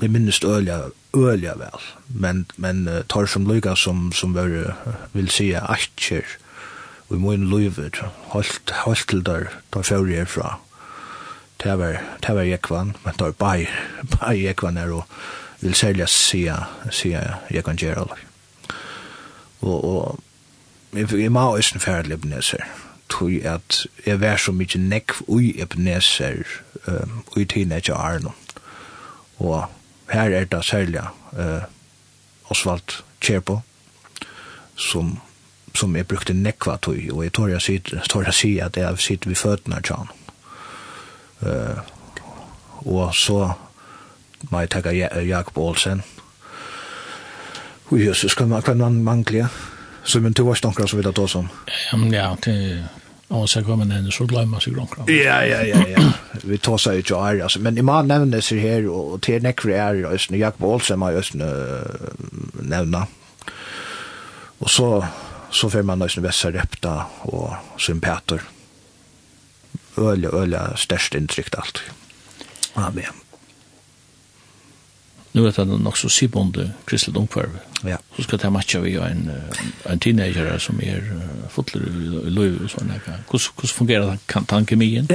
[0.00, 4.94] jeg minnes øyla, øyla vel, men, men uh, tar som lyga som, som var, uh,
[5.12, 6.38] vil si, atjer,
[7.08, 7.90] Vi må inn løyve,
[8.32, 10.54] holdt, holdt til der, der fyrir herfra,
[11.62, 13.66] det var, det var jekvan, men det der bare
[14.16, 15.04] bai jekvan er, og
[15.64, 16.54] vil særlig sige,
[16.90, 18.18] sige jeg kan gjøre det.
[19.60, 20.20] Og, og
[20.92, 22.64] jeg, jeg må også en færdig Ebenezer,
[23.08, 26.42] tog at jeg var så mykje nekv ui Ebenezer
[26.88, 28.30] um, ui tiden etter Arno.
[29.38, 29.64] Og
[30.10, 31.00] her er det særlig
[31.32, 31.62] uh,
[32.50, 33.58] Osvald Kjerpo,
[34.76, 35.18] som
[35.74, 39.36] som jeg brukte nekva tog, og jeg tår jeg sier si at jeg sitter ved
[39.36, 40.12] føttene av tjan.
[41.40, 41.78] Uh,
[42.86, 43.52] og så
[44.50, 46.02] meg takka Jakob Olsen.
[47.90, 49.48] Ui, Jesus skal man kan man mangla.
[50.04, 51.48] Så men du var stankra så vidare då som.
[51.92, 52.84] Ja, ja, det
[53.28, 54.72] Og så kommer den, så glömmer sig.
[55.06, 56.12] Ja, ja, ja, ja.
[56.42, 57.60] Vi tar sig ut och är, alltså.
[57.60, 61.16] Men imam man sig här, och till nekre är i Östene, Jakob Olsen har i
[61.16, 61.80] Östene
[62.52, 63.06] nämna.
[64.58, 65.06] Och så,
[65.50, 68.40] så får man nästan Vessa Repta och sympater.
[69.96, 71.80] Öle, öle, störst intryckt allt.
[72.74, 73.23] Amen
[75.34, 77.58] nu er det nok så sibonde kristelig omkvarve.
[77.84, 77.96] Ja.
[78.16, 79.30] Så skal det matcha vi en,
[79.90, 81.02] en teenager som er
[81.50, 82.92] fotler i løy og sånn.
[83.26, 85.10] Hvordan fungerer den tankemien?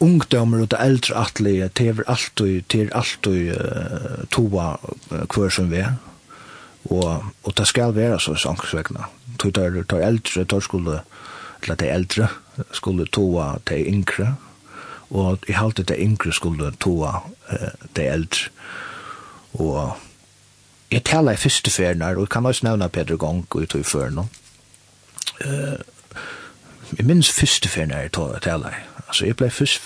[0.00, 4.76] Ungdommer og det eldre atlige tever alltid, tever alltid uh, toa
[5.10, 5.98] hver som vi er.
[6.88, 9.10] Og, og det skal være så sangsvegna.
[9.38, 11.02] Tog tar, tar eldre, tar skulle,
[11.62, 12.28] eller de eldre,
[12.72, 14.36] skulle toa de yngre.
[15.10, 17.18] Og i halte de yngre skulle toa
[17.52, 18.50] uh, det eldre.
[19.58, 19.96] Og
[20.90, 23.68] jeg taler i første ferien her, og jeg kan også nevne Peter Gong og jeg
[23.68, 24.26] tog i ferien nå.
[25.44, 25.78] Uh,
[26.96, 28.84] jeg minns første ferien her jeg taler i.
[29.08, 29.82] Altså, jeg ble først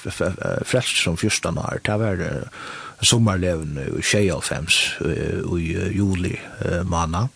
[0.67, 1.79] frelst som 14 år.
[1.87, 2.63] Det var uh,
[3.03, 4.67] sommerleven i 25
[5.01, 7.31] uh, i uh, juli uh, måned.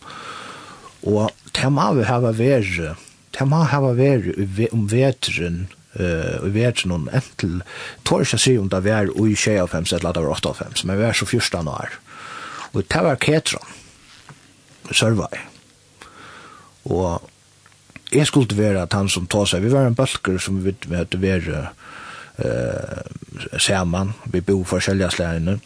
[1.07, 2.97] Og det må vi ha vært,
[3.39, 5.67] det må ha vært om veteren
[5.99, 7.63] eh vi vet ju någon entel
[8.03, 11.13] tår ikke si om det var i 25 eller det var 85 men vi är
[11.13, 11.91] så första år.
[12.73, 13.69] Og det var Ketron.
[14.93, 15.39] Sørvei.
[16.85, 17.31] Og
[18.13, 21.21] jeg skulle være at han som tog seg, vi var en bølger som vi hadde
[21.21, 21.49] vært
[22.39, 25.59] uh, sammen, vi bo for slærene,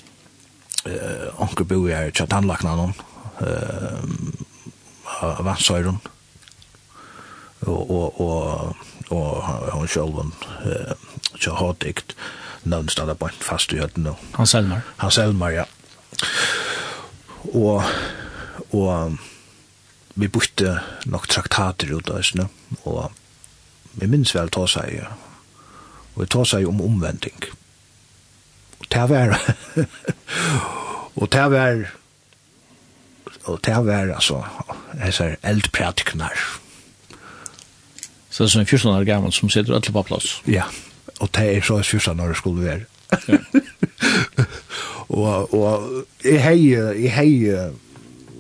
[0.87, 2.95] uh, onker bo i her til tannlakna noen,
[3.43, 4.01] uh,
[5.21, 5.99] av vansøyren,
[7.67, 9.43] og, og, og og
[9.73, 10.33] hon sjálvan
[10.65, 10.95] eh
[11.41, 12.17] så hatikt
[12.63, 14.17] någon stannar på fast i hötten då.
[14.33, 14.81] Han Selmar.
[14.97, 15.65] Han Selmar ja.
[17.43, 17.83] Og
[18.71, 19.17] og
[20.15, 22.47] vi bytte nok traktater ut av snø
[22.85, 23.11] og
[23.93, 27.49] vi minns vel ta seg og vi ta seg om omvending
[28.81, 29.35] og det var
[31.17, 31.85] og det var
[33.45, 34.45] og det var altså
[35.01, 36.70] jeg sier eldpratikner og
[38.41, 40.39] Så det er som 14 år gammel som sitter alle på plass.
[40.49, 40.63] Ja,
[41.21, 42.81] og det er så 14 år skulle være.
[43.29, 43.37] Ja.
[45.21, 47.75] og, og jeg heier, jeg heier,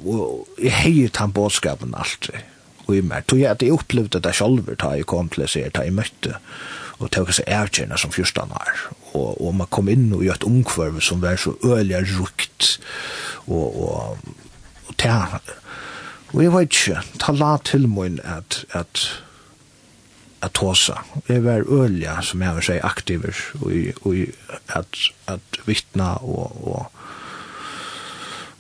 [0.07, 2.41] og jeg heier den bådskapen alltid.
[2.87, 5.53] Og i mer, tog jeg at jeg opplevde det selv da jeg kom til å
[5.53, 6.41] se, da jeg møtte,
[6.97, 8.85] og tog seg erkjenne som 14 år.
[9.13, 12.79] Og, og man kom inn og gjør et omkvarv som var så øyelig rukt,
[13.53, 14.29] og, og,
[14.89, 15.17] og det
[16.33, 19.11] Og jeg vet ikke, ta la til min at, at
[20.41, 20.99] att tåsa.
[21.27, 23.71] Det var ölja som jag vill säga aktiver och,
[24.07, 24.15] och
[24.67, 26.93] att, att vittna och, och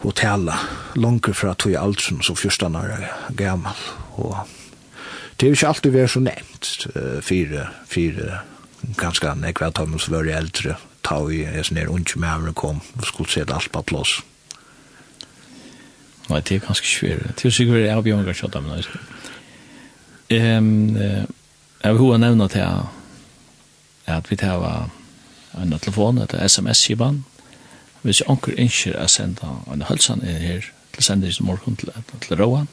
[0.02, 0.58] och tala
[0.94, 3.74] långt för att tog allt som så första när gammal
[4.14, 4.36] och
[5.36, 6.86] det är ju inte alltid vi är så nämnt
[7.20, 8.38] fyra fyra
[8.80, 12.52] ganska nekva tar man så var äldre ta vi är så ner unge med över
[12.52, 14.22] kom och skulle se det allt på plås.
[16.28, 17.18] Nej, det är ganska svårt.
[17.36, 18.84] Det är ju säkert att jag björgar kjöta med
[20.28, 20.36] det.
[20.36, 20.98] Ehm
[21.80, 22.66] Jeg vil hva nevna til
[24.10, 24.90] at vi tar
[25.56, 27.22] en telefon, et sms-kiban.
[28.02, 31.92] Hvis jeg anker innskjer å senda en hølsan er her til sender i morgen til,
[32.20, 32.66] til Råa,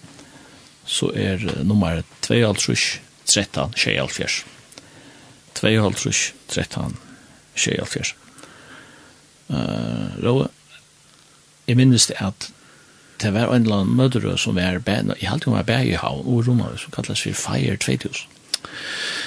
[0.88, 4.44] så er nummer 2.5 13 24.
[5.56, 7.00] 2.5 13
[7.56, 8.14] 24.
[9.48, 10.52] Uh, Råa,
[11.68, 12.52] jeg minnes det at
[13.24, 16.00] det var en eller annen mødre som var bæna, jeg halte hun var bæna i
[16.00, 18.37] havn, og rommet, som kalles for Fire 2000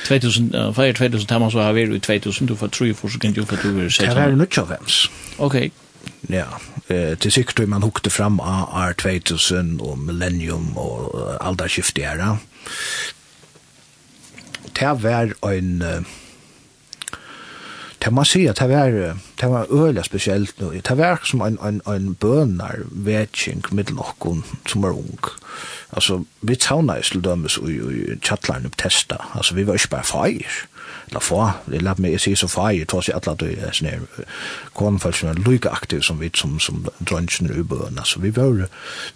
[0.09, 3.32] 2000 uh, 2000 tamma så har vi i 2000 du får 3 for så kan
[3.32, 4.07] du få du vil se.
[4.07, 5.11] Det er nok av ens.
[5.38, 5.70] Okay.
[6.28, 6.46] Ja,
[6.88, 12.36] eh till sikkert man hukte fram AR 2000 og millennium og alderskift i era.
[14.80, 15.82] Det var en
[18.05, 20.70] Det man säger at det var det var øyla spesielt nu.
[20.70, 25.30] Det var som en, en, en bønner vetsing med noen som var ung.
[25.93, 29.16] Altså, vi tauna i sluddømmes og i tjattlaren opp testa.
[29.34, 30.61] Altså, vi var ikke bare feir.
[31.11, 35.43] La få, det la meg si så feir, tås i atla døy, sånne som er
[35.43, 37.99] lyka aktiv som vi, som, som drønnsene i bøn.
[37.99, 38.66] Altså, vi var,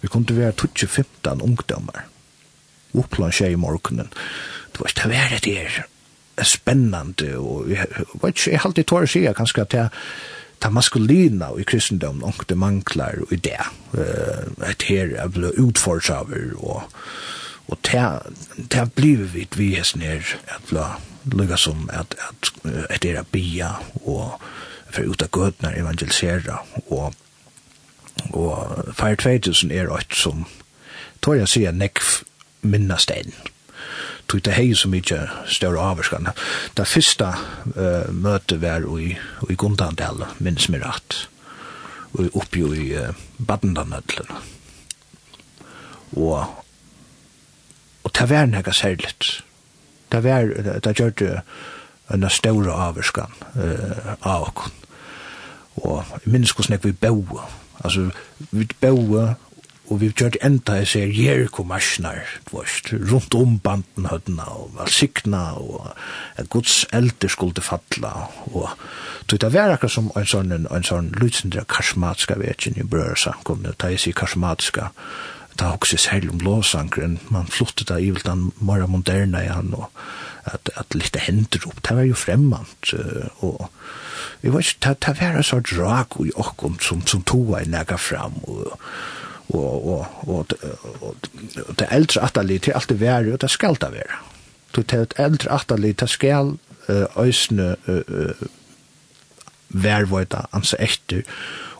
[0.01, 2.07] vi kunne være 20-15 ungdommer.
[2.95, 4.11] Opplan tjei i morgenen.
[4.73, 5.94] Det var ikke det var det der
[6.43, 7.87] spennande og jeg
[8.21, 9.89] vet ikke, jeg har alltid tåret sier kanskje at jeg
[10.59, 13.59] ta maskulina i kristendom og det manglar og det.
[14.69, 16.83] Et her er ble utforsaver og
[17.67, 20.85] og det har blivit vidt vi er her at ble
[21.33, 22.51] lukka som at at
[22.93, 23.71] et er bia
[24.05, 24.41] og
[24.91, 26.59] for ut av gøtna evangelisera
[26.89, 27.13] og
[28.33, 30.45] og Fire 2000 er et som
[31.21, 32.23] tår jeg sier nekv
[32.61, 32.97] minna
[34.27, 35.19] tog det hei så mykje
[35.51, 36.29] større avvarskan.
[36.77, 37.31] Det første
[37.75, 39.13] uh, møtet var i,
[39.49, 41.25] i Gundandal, minns mig rett,
[42.15, 44.31] og oppi i uh, Badendanødlen.
[46.15, 46.45] Og,
[48.03, 49.43] og det var nega særligt.
[50.11, 50.51] Det var,
[50.83, 51.39] det gjør det
[52.13, 54.81] en større avvarskan uh, av okken.
[55.75, 57.41] Og jeg minns hvordan jeg vi bau,
[57.83, 58.09] altså
[58.51, 59.35] vi bau,
[59.89, 62.23] og vi gjør enda jeg ser Jericho-marsjnar,
[63.11, 65.91] rundt om banden hødna, og valsikna, og
[66.35, 68.13] at Guds eldre skulle falla,
[68.51, 68.69] og
[69.27, 73.75] tog det var akkurat som en sånn, en sånn lydsindre karismatiska vekjen i brøyre samkomne,
[73.77, 74.89] da jeg sier karismatiska,
[75.59, 79.73] da også særlig om låsankren, man flottet da i vilt den mara moderna i han,
[79.77, 79.91] og
[80.45, 82.93] at, at litt hender opp, det var jo fremmant,
[83.45, 83.69] og
[84.41, 87.97] vi var ikke, det var en sånn drag i okkom som, som toa i nega
[88.01, 88.75] fram, og
[89.49, 90.47] og, og, og,
[91.01, 91.15] og,
[91.79, 94.21] det eldre atterlig til alt det være, og det skal det være.
[94.75, 96.57] Du er et eldre atterlig, det skal
[97.17, 97.75] øsne
[99.69, 101.23] værvøyda ansa etter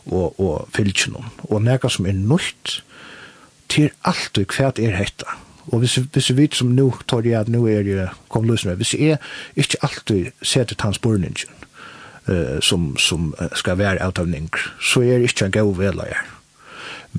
[0.06, 1.26] og, og fylgjennom.
[1.50, 2.80] Og nega som er nøyt
[3.72, 5.36] til alt og hva er hetta.
[5.72, 8.78] Og hvis, hvis vi som nå tar jeg at nå er jeg kom løs med,
[8.78, 9.18] hvis jeg
[9.56, 11.50] ikke alltid setter hans borningen
[12.28, 16.35] uh, som, som skal være avtavning, så er jeg ikke en god velaier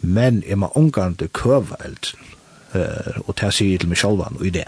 [0.03, 2.13] men er man omgående køve alt,
[2.75, 4.67] uh, og det sier til meg selv og i det.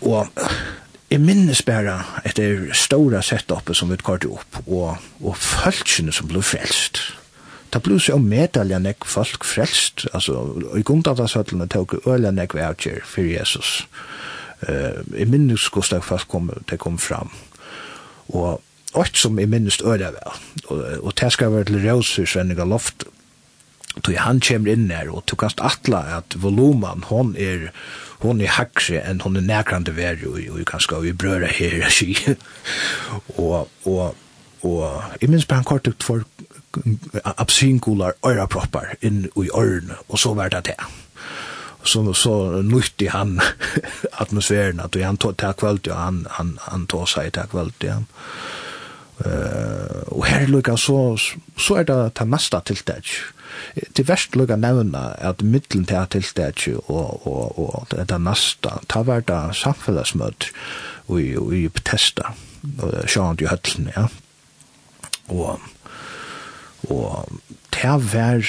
[0.00, 0.28] Og
[1.10, 1.96] jeg minnes bare
[2.28, 7.00] etter store setupet som vi kort opp, og, og følelsene som ble frelst.
[7.72, 10.40] Det ble så medalja nek folk frelst, altså,
[10.76, 13.82] i gundavdagsøtlene tok øyla nek vevkjer for Jesus.
[14.62, 17.32] Uh, jeg minnes hvordan folk kom, det kom fram.
[18.28, 18.60] Og
[18.96, 22.64] alt som jeg minnes øyla vel, og, og det skal være til røs i Svenninga
[22.64, 23.04] Loft,
[24.02, 27.68] tog han kommer inn her, og tog kanst atla at volumen, hon er,
[28.22, 31.86] hon er hakse enn hon er nærkrande veri, og, og ska vi brøra her,
[33.38, 34.14] og, og,
[34.62, 36.24] og, jeg minns bare han kort ut for
[37.24, 40.78] absinkular øyraproppar inn i ørene, og så var det det.
[41.82, 43.38] Så, så nytti han
[44.22, 48.02] atmosfæren, at han tog til kveld, og han, han, han tog seg til kveld, ja.
[49.18, 51.18] Uh, og her lukka så,
[51.58, 53.08] så er det det mesta tiltak,
[53.96, 58.78] det verst lukka nevna at middelen til at tilstætje og, og, og det er nasta,
[58.88, 60.50] ta var det samfellagsmøtt
[61.08, 62.34] og i protesta,
[62.82, 64.08] og sjåan til høtlen, ja.
[65.32, 65.60] Og,
[66.88, 67.38] og
[67.72, 68.44] ta var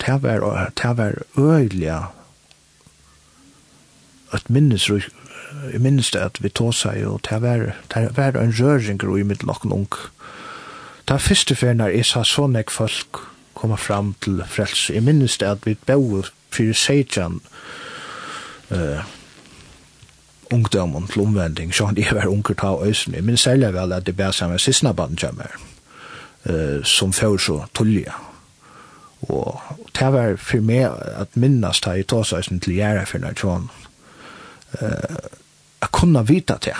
[0.00, 2.00] ta var ta var øyliga
[4.32, 4.88] at minnes
[5.72, 9.22] jeg minnes det at vi tog seg, og det var, det var en røring i
[9.22, 9.94] middelen og ung,
[11.08, 13.20] Da første ferien er jeg sa så nek folk
[13.54, 14.94] komme fram til frelse.
[14.94, 17.40] Jeg minnes det at vi bøy fyrir seitjan
[18.70, 19.04] uh,
[20.50, 23.14] ungdommen til omvending, så han var unger ta øysen.
[23.14, 25.46] Jeg minnes særlig vel at det bæs sammen sysna band kommer,
[26.50, 28.12] uh, som fyrir så tullia.
[29.28, 29.60] Og
[29.98, 33.70] det var for meg at minnes ta i tåsøysen til gjerra fyrir tjån.
[34.82, 34.90] Uh,
[35.80, 36.74] jeg kunne vita det,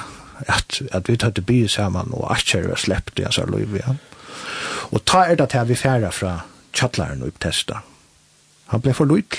[0.49, 3.99] at, at vi tatt det by sammen og akkjer og sleppte jeg så lov igjen.
[4.90, 6.38] Og ta er det til vi færa fra
[6.76, 7.80] tjattlaren og upptesta.
[8.72, 9.38] Han ble for lyk,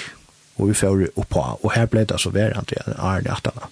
[0.58, 3.70] og vi færa oppa, og her ble det altså verant i Arne Atana.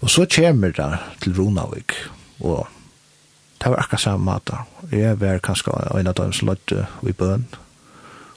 [0.00, 1.92] Og så kommer det til Ronavik,
[2.40, 2.68] og
[3.60, 4.50] det var akkurat samme mat.
[4.92, 7.44] Jeg var kanskje en av dem som løtte i bøn,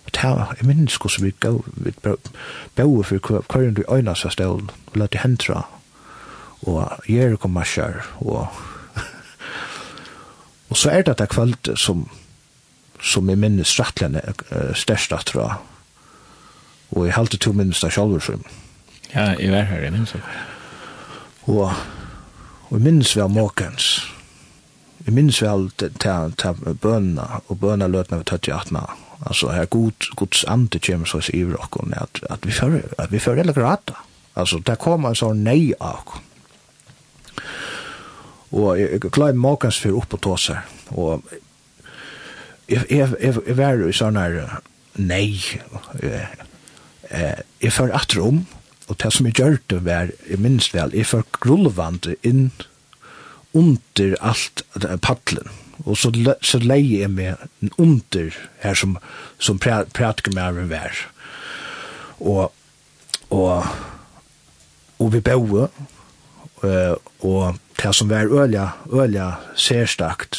[0.06, 4.16] og det var, jeg minnes hvordan vi gav, vi bøde for hver enn du øyna
[4.16, 5.64] seg stål, og løtte hentra,
[6.68, 8.48] og gjør kom marsjer, og
[10.74, 12.08] Og så er det det kvöldet som,
[12.98, 15.60] som jeg minnes strattlene uh, størst at tror
[16.98, 18.42] Og jeg halte to minnes det selv som.
[19.14, 20.22] Ja, jeg var her, jeg minnes det.
[21.46, 21.70] Og,
[22.70, 23.92] og jeg minnes vel måkens.
[25.06, 28.88] Jeg minnes vel til bønene og bønene løtene vi tøtt i atna.
[29.22, 33.20] Altså, her god, gods ande kommer så i rocken at, at vi fører, at vi
[33.20, 33.94] fører eller grata.
[34.36, 36.18] Altså, der kommer en sånn nei av
[38.54, 40.56] og jeg klarer makens for opp på tåse.
[40.94, 41.24] Og
[42.70, 44.60] jeg, jeg, jeg, jeg var jo sånn her,
[45.02, 45.26] nei,
[46.02, 46.28] jeg,
[47.64, 48.44] jeg får atter om,
[48.88, 52.52] og det som jeg gjør det var, jeg minns vel, jeg får grullvand inn
[53.58, 54.64] under alt
[55.02, 55.50] paddelen.
[55.84, 56.12] Og så,
[56.46, 58.98] så leier jeg meg under her som,
[59.42, 61.02] som prater med meg vær.
[62.22, 62.54] Og,
[63.34, 63.66] og,
[65.02, 65.74] og vi bøver,
[66.64, 70.38] Uh, og det som var ølja, ølja særstakt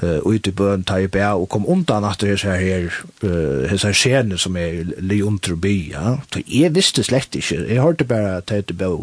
[0.00, 2.86] uh, ute i bøn, ta i bæ og kom undan at det er her
[3.20, 6.16] uh, her skjene som er li under by, ja.
[6.32, 8.96] Så jeg visste slett ikke, jeg hørte bare at det er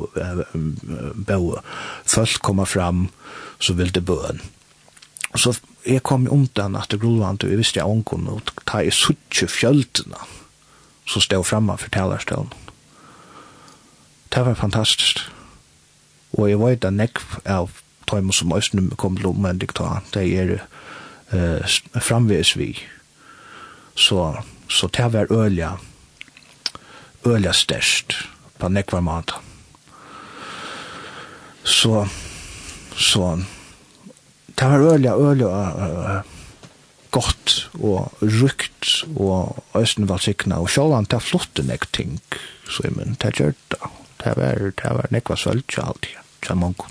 [1.30, 1.38] bæ,
[2.06, 3.10] folk kommer fram,
[3.60, 4.42] så vil det bøn.
[5.38, 8.90] Så jeg kom undan at det grulvant, og jeg visste jeg omkom, og ta i
[8.90, 10.18] suttje fjøltene,
[11.06, 12.54] så stod framme for talerstålen.
[14.34, 15.30] Det var fantastisk
[16.38, 17.72] og jeg vet at nekv av
[18.10, 20.56] tøymer som Østnum kom til omvendig ta, det er
[21.34, 22.72] uh, framvis vi.
[23.98, 24.22] Så,
[24.70, 25.76] så det var ølja,
[27.28, 28.18] ølja størst
[28.60, 29.36] på nekvar mat.
[31.64, 32.06] Så,
[32.96, 33.36] så,
[34.56, 36.36] det var ølja, ølja, uh,
[37.14, 42.20] gott og rukt og Østnum var sikna, og sjålan det flotte nek ting,
[42.70, 43.82] så jeg men det gjør det
[44.24, 46.88] det var, det var nekva svølt til alt, ja, til mange.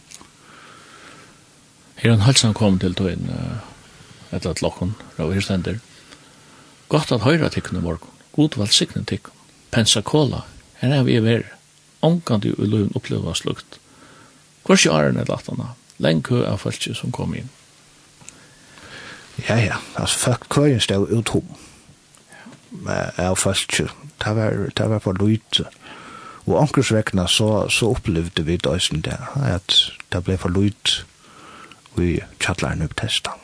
[1.98, 5.80] Her han halsan kom til tøyen, uh, etter at lokken, og her stender.
[6.88, 9.34] Godt at høyre tikkene morgen, god valgsikne tikkene,
[9.70, 10.44] Pensacola,
[10.80, 11.56] her er vi er verre,
[12.00, 13.80] omkant i uløven oppleva slukt.
[14.64, 17.50] Hvor er åren er lattene, lenge kø av folk som kom inn.
[19.48, 21.50] Ja, ja, altså folk køyen stod ut hom,
[22.88, 23.76] av folk,
[24.24, 25.68] det var, det var for lytte,
[26.48, 29.74] Og ankers vekna så, så opplevde vi døysen det, at
[30.12, 30.94] det ble for lyd
[32.00, 33.34] i kjallaren opp testa.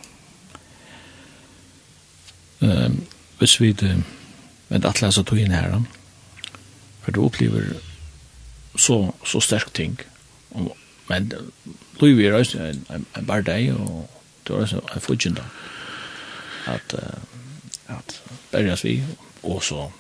[2.64, 3.02] Um,
[3.38, 3.98] hvis vi det,
[4.70, 5.74] men at lesa tog inn her,
[7.02, 7.74] for du opplever
[8.78, 9.98] så, så sterk ting,
[10.54, 10.72] og,
[11.10, 11.28] men
[12.00, 14.08] Louis er også en, en en bar deg, og
[14.46, 15.44] det er også en fudgen da,
[16.72, 18.16] at, uh, at
[18.54, 19.02] berges vi,
[19.42, 19.90] og så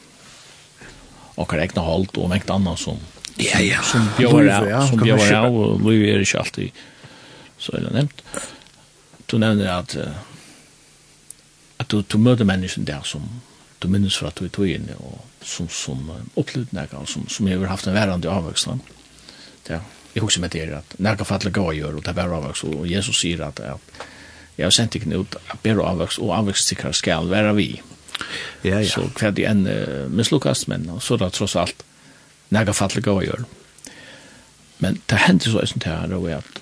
[1.34, 2.98] och kan räkna halt och mäkt annat som
[3.36, 6.70] ja ja som björa som björa och Louis är inte alltid
[7.58, 8.22] så är det nämnt
[9.26, 9.96] du nämner att
[11.76, 13.40] att du du möter människan där som
[13.78, 17.46] du minns för att du är tog in och som som upplevde näka som som
[17.46, 18.80] har haft en värande avvuxen.
[19.68, 19.80] Ja,
[20.12, 22.86] jag husker med det att när jag faller gå gör och det var avväxt och
[22.86, 23.60] Jesus säger att
[24.56, 27.82] jag har sent ut att bära avväxt och avvux till skall vara vi.
[28.64, 28.88] Ja, ja.
[28.88, 31.84] Så hva de en uh, mislukkast, men så da tross alt
[32.54, 33.46] nega fattelig å gjøre.
[34.84, 36.60] Men det hendte så eisen til her, og at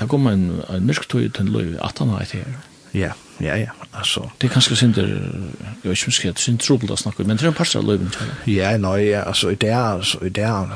[0.00, 2.60] det kom en, en myrktøy til løy 18 år til her.
[2.96, 4.24] Ja, ja, ja, altså.
[4.40, 7.38] Det er kanskje synder, jeg vet ikke om det er synd trobelt å snakke, men
[7.38, 8.38] det er en parst av løyven til her.
[8.50, 10.74] Ja, nei, ja, altså, i det er, altså, i det er,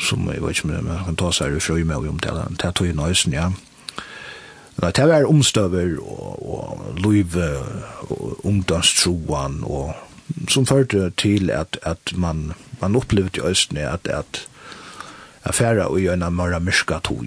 [0.00, 2.46] som jeg vet ikke om det, men kan ta seg i frøy med om omtale,
[2.56, 3.50] det er tog i nøysen, ja.
[3.50, 3.69] Ja
[4.80, 7.48] Det var omstøver og, og løyve
[8.08, 9.94] og ungdomstroan og
[10.48, 14.46] som førte til at, at man, man opplevde i Østene at, at
[15.44, 17.26] affæra og gjøna mara myrska tog.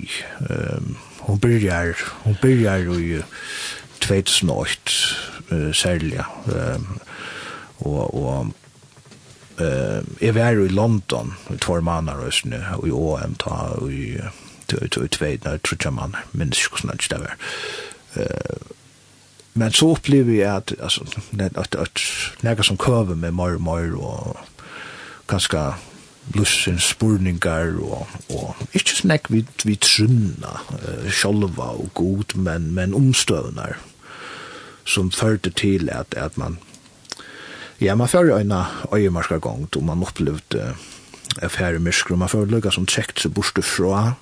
[0.50, 1.94] Um, hun byrjar,
[2.24, 3.22] hun byrjar i
[4.00, 5.16] 2008
[5.52, 6.20] uh, særlig.
[6.46, 7.00] Um,
[7.80, 8.54] og, og
[9.60, 12.32] uh, jeg var i London i två månader
[12.78, 17.20] og i OM ta og i uh, tvei, nei, trutja mann, minns ikke hvordan det
[17.24, 17.38] var.
[19.54, 21.06] Men så opplever jeg at, altså,
[21.40, 22.02] at, at
[22.42, 24.38] nega som køver med mor, mer og
[25.28, 25.58] ganske
[26.34, 32.94] lussen spurningar, og, og ikke snakk vi, vi trunna, uh, sjolva og god, men, men
[32.94, 33.78] omstøvnar,
[34.86, 36.58] som førte til at, at man,
[37.82, 42.72] ja, man fyrir øyna øyemarska gong og man opplevde uh, affære myskru, man fyrir lukka
[42.72, 44.14] som trekt seg bortstufra,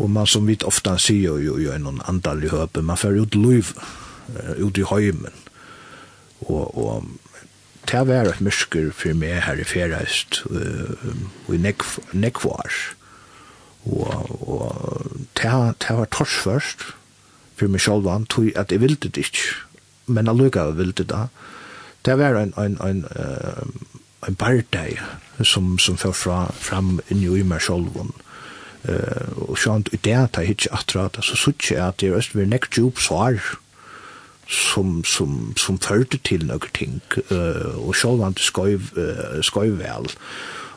[0.00, 3.34] og man som vi ofta sier jo jo en andal i høpe, man får ut
[3.34, 3.72] liv
[4.56, 5.32] ut i hemmen.
[6.40, 7.04] og och
[7.90, 10.42] det var et mysker for meg her i Färöst
[11.48, 11.58] og i
[12.12, 12.72] nekvar
[13.84, 16.78] og, og och det det var tors først
[17.56, 19.54] for meg selv han tog att jag ville det ikke
[20.06, 21.28] Men jeg lukket jeg ville det där.
[22.04, 23.06] Det var en en en
[24.28, 24.96] en party
[25.44, 26.12] som som för
[26.52, 28.12] fram inn i meg selv själv
[28.88, 32.70] og sjant i det ta hitje atrat, så suttje at det er øst vi nekk
[32.72, 33.36] djup svar
[34.50, 37.00] som, som, som førte til noen ting,
[37.30, 38.48] eh og sjålvan til
[39.46, 40.08] skøy vel.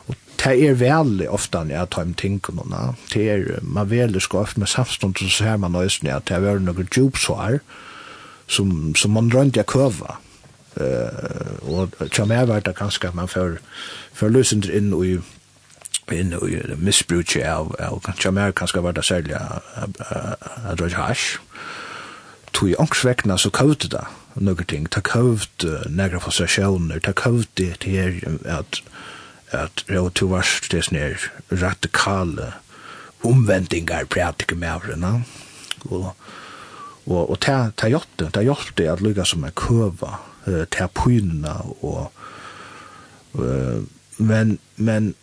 [0.06, 2.82] Og det er vel ofte når jeg tar og tingene,
[3.12, 6.88] det er, man vel skal med samstund så ser man nøys at det er noen
[6.94, 7.58] djup svar
[8.46, 10.20] som, som man rundt jeg køver.
[10.76, 13.58] eh og tja med vært det kanskje man får,
[14.12, 15.22] får løsender inn og
[16.12, 21.38] inn og misbruket av, av kanskje amerikanska var det særlig av Drøy Hash.
[22.52, 24.88] Tog i ångsvekna så kavte det noen ting.
[24.90, 28.82] Det kavte negra frustrasjoner, det kavte det her at
[29.54, 31.14] at det var to varst det sånne
[31.52, 32.52] radikale
[33.24, 35.12] omvendingar prætike med avrena.
[35.90, 36.10] Og,
[37.06, 40.18] og, og ta, ta hjotte, ta det at lukka som er køva,
[40.70, 42.10] ta pyna og
[44.18, 45.14] men men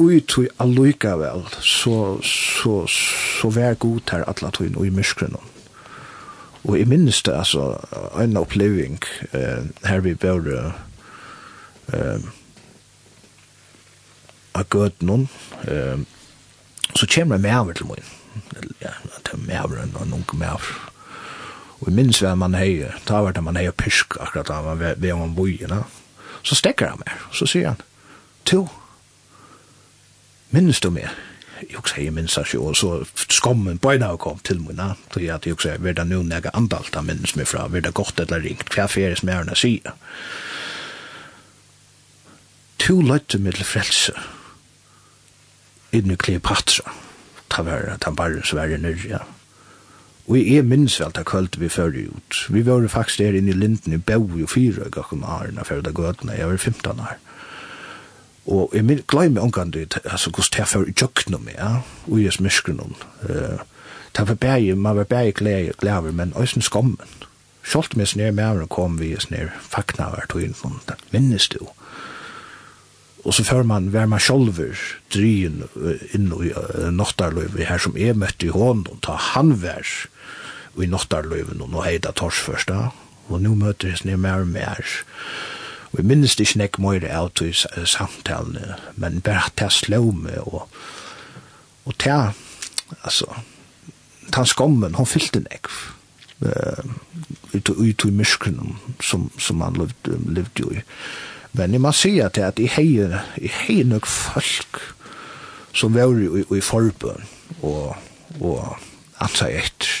[0.00, 5.26] utui allikavel så, så, så vær god her atla tøyen ui i.
[6.62, 7.76] Og jeg minnes det, altså,
[8.20, 9.00] en oppleving
[9.34, 10.72] eh, her vi bør
[11.92, 12.20] eh,
[14.54, 15.28] av gøt noen,
[15.66, 15.98] eh,
[16.94, 18.10] så kommer jeg med over til min.
[18.80, 20.70] Ja, det er med over enn noen med over.
[21.80, 24.78] Og jeg minnes hva man hei, da var det man heier pysk akkurat da man
[24.78, 25.56] ved om man boi,
[26.42, 27.82] så stekker han meg, så sier han,
[28.46, 28.68] to,
[30.52, 31.08] minns du meg?
[31.70, 34.76] Jag også hei minns ikke, Och så skommen bøyna og kom til meg,
[35.14, 36.50] Då jag at jeg også hei verda nu när jag
[36.94, 39.92] han minns mig meg fra, det gott eller ringt, hva fyrir som jeg henne sier.
[42.78, 43.64] To løyte meg frälse.
[43.64, 44.12] frelse,
[45.92, 46.92] inni Kleopatra,
[47.48, 49.18] ta var ta bare sverre Ja.
[50.28, 52.46] Og jeg er minns vel til kvöld vi før ut.
[52.48, 55.80] Vi var faktisk der inne i Linden i Bau og fyra gakken av Arna før
[55.82, 57.16] det gøtene, jeg var 15 år.
[58.46, 61.74] Og jeg min glemme omgande, altså hvordan det er for jøkna meg, ja,
[62.06, 62.94] og ui es myskrenom.
[64.16, 67.12] Det var bæg, man var bæg glæver, men også òsne skommen.
[67.62, 70.54] Sjolt med snir mævren kom vi snir fakna var tog inn,
[70.88, 71.68] det minnes du.
[73.24, 74.74] Og så før man, var man sjolver
[75.14, 75.62] dryen
[76.14, 76.50] inn i
[76.90, 79.86] noktarløyve her som jeg møtte i hånden, ta han vær
[80.82, 82.70] i noktarløyve og heida tors først,
[83.28, 84.82] og nu møter jeg snir mævren og
[85.92, 90.68] vi minnes ikke nek møyre av til samtalene, men bare at jeg slå meg, og,
[91.84, 92.32] og til,
[93.02, 93.28] altså,
[94.32, 95.68] ta skommen, hun fyllte nek,
[97.52, 100.80] ut og ut i myskren som, som han levde, levde jo i.
[101.52, 104.80] Men jeg må si at jeg heier, jeg heier nok folk
[105.76, 107.28] som var i, i forbøn,
[107.60, 107.92] og,
[108.40, 108.72] og
[109.20, 109.92] ansa etter,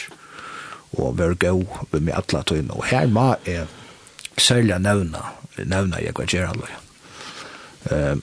[0.96, 1.62] og var gau
[1.92, 3.68] med alle tøyne, og her må jeg
[4.40, 5.20] særlig nevne
[5.58, 6.70] nevna jeg hva gjør alle.
[7.90, 8.16] Uh,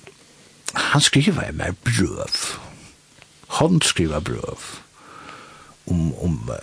[0.73, 2.41] han jeg meg brøv.
[3.59, 4.67] Han skriva brøv
[5.89, 6.59] om, om uh,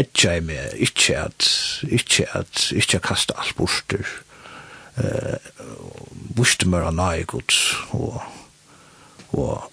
[0.00, 1.48] etja jeg meg, ikkje at,
[1.86, 4.02] ikkje at, ikkje kasta alt borster,
[4.98, 7.60] eh, uh, vuste meg av naigods,
[7.94, 8.18] og,
[9.36, 9.68] og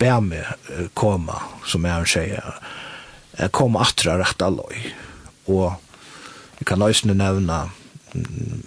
[0.00, 2.60] bær meg uh, koma, som jeg sier,
[3.38, 4.92] jeg kom atra rett alloi,
[5.48, 5.72] og
[6.60, 7.64] jeg kan nøysene nevna,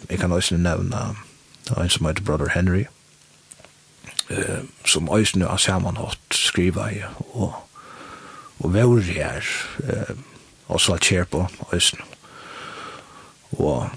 [0.09, 1.15] jeg kan også nevne
[1.77, 2.85] en som heter Brother Henry,
[4.31, 7.01] uh, som også har sammenhatt skriva i,
[7.33, 7.53] og,
[8.59, 9.43] og vore her,
[9.83, 10.15] uh,
[10.67, 11.97] også har kjær på også.
[13.51, 13.89] Og,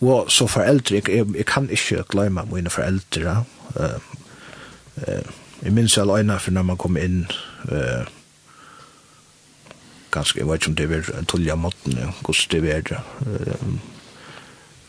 [0.00, 3.44] og så foreldre, jeg, jeg, jeg kan ikke glemme mine foreldre,
[3.76, 4.00] uh,
[4.96, 5.30] uh,
[5.62, 7.26] jeg minns alle øyne for når man kom inn,
[7.70, 8.06] uh,
[10.10, 13.91] ganske, jeg vet ikke om det var en tullig av måten, hvordan det var, uh,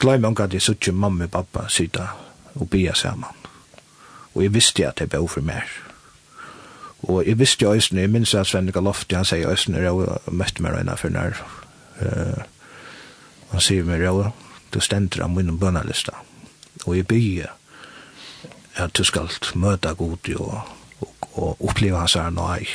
[0.03, 2.09] glömmer hon att jag sutt ju mamma och pappa sitta
[2.53, 3.33] och bia samman.
[4.33, 5.65] Och jag visste att det var för mer.
[7.03, 9.91] Og jeg visste jo Øysten, jeg minns at Sven Galofti, han sier Øysten, jeg
[10.31, 11.35] møtte meg røyna for nær.
[11.99, 12.39] Uh,
[13.51, 14.31] han sier meg røyna,
[14.73, 16.15] du stender av min bønnalista.
[16.85, 17.51] Og jeg bygger
[18.75, 20.61] at du skal møte god og,
[21.01, 22.71] og, og oppleve hans her nøy.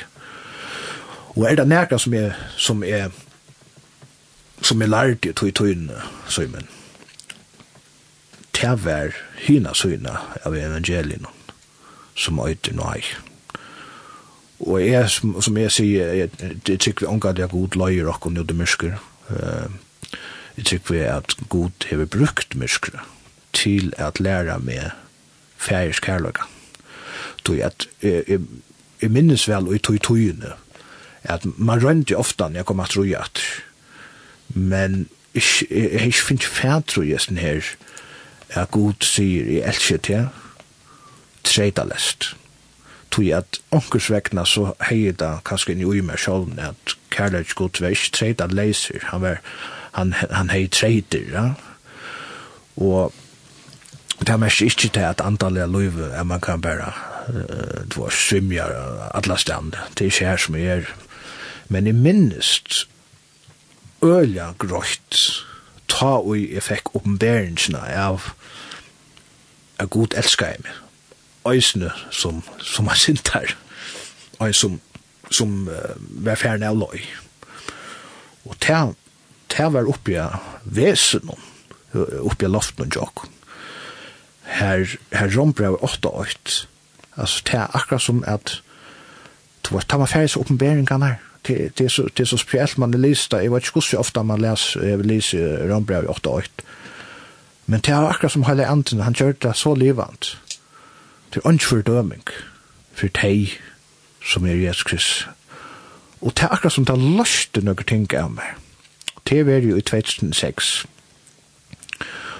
[1.36, 3.10] Og er det nærkast som jeg, som jeg,
[4.62, 6.68] som jeg lærte i tog i tøyene, Søymen,
[8.60, 11.26] det var hina syna av evangelien
[12.18, 13.02] som øyter nøy.
[14.60, 16.30] Og jeg, som som jeg sier, jeg,
[16.68, 18.96] jeg tykker vi omgå at jeg god løyer og okkur nøyde myrsker.
[20.56, 22.98] Jeg tykker vi at god har brukt myrsker
[23.52, 24.90] til at læra meg
[25.56, 26.48] færisk kærløyga.
[27.44, 28.40] Tog at jeg, jeg,
[29.02, 30.56] jeg minnes vel og i tog togene
[31.22, 33.40] at man rønte ofta når jeg kom at roja at
[34.48, 37.62] men jeg, jeg, jeg, jeg finnes fætro i sånn her
[38.54, 40.28] at god sier i elskje til
[41.44, 42.34] treita lest.
[43.10, 47.54] Tui at onkers vegna så hei da kanskje inn i ui meg sjålen at kærleik
[47.56, 49.40] god var ikke treita leiser, han var
[49.96, 51.46] han, han hei treiter, ja.
[52.76, 53.14] Og
[54.20, 56.92] det er mest ikke til at antallet løyve er man kan bare
[57.28, 58.74] uh, det var svimjar
[59.14, 60.92] alla stand, det er ikke her som er.
[61.68, 62.86] Men i minnest
[64.04, 65.44] øyla grøyt
[65.88, 68.32] ta og jeg fikk oppenberingsna av
[69.78, 70.74] at Gud elskar meg.
[71.48, 73.54] Øysene som, som er sint her.
[74.38, 74.80] Og som,
[75.30, 77.02] som uh, var ferdig av løy.
[78.48, 78.80] Og det,
[79.56, 80.26] det var oppe i
[80.64, 81.30] vesen,
[81.94, 83.34] oppe i loften og jokken,
[84.48, 86.66] Her, her rombrev 8-8.
[87.16, 88.62] Altså, det er akkurat som at
[89.62, 91.18] du var, det var ferdig så oppenberingen her.
[91.46, 93.42] Det, det, er så, det er så spesielt man leser det.
[93.42, 96.64] Jeg vet ikke hvordan ofte man leser, jeg vil leser rombrev 8-8
[97.70, 100.40] Men det er akkurat som hele anden, han gjør det så livant.
[101.34, 102.24] Det er ønskjørdøming
[102.96, 103.58] for deg
[104.24, 105.26] som er Jesus Krist.
[106.20, 108.54] Og det er akkurat som det løste noen ting av meg.
[109.28, 110.86] Det var jo i 2006.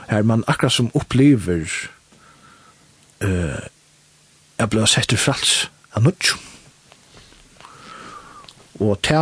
[0.08, 1.68] Her man akkurat som opplever
[3.20, 3.60] uh,
[4.58, 6.32] jeg ble sett til frals av nødt.
[8.80, 9.20] Og det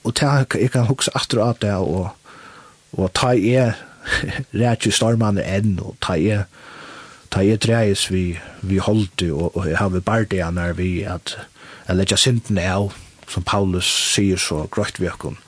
[0.00, 2.08] og det jeg kan huske atter av det og
[2.92, 3.70] og ta e
[4.62, 6.44] rett jo stormene enn, og ta e
[7.30, 11.36] ta e dreis vi, vi holdt og, og har vi bare det når vi at
[11.86, 12.92] jeg legger synden av,
[13.30, 15.38] som Paulus sier så grøtt vi økken,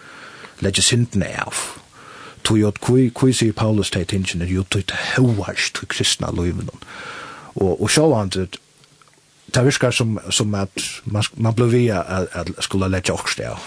[0.63, 1.55] legger synden av.
[2.43, 6.71] Tog jo kui, kui sier Paulus til tingene, jo tog det høyest til kristna løyven.
[7.55, 8.59] Og, og så han det,
[9.55, 13.63] det virker som, som at man, man ble via at, at skulle legge åkst av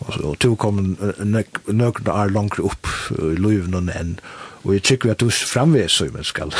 [0.00, 0.80] og to kom
[1.18, 4.18] nøkken er langt opp i løyven enn
[4.66, 6.50] og jeg tykker at du framvis så man skal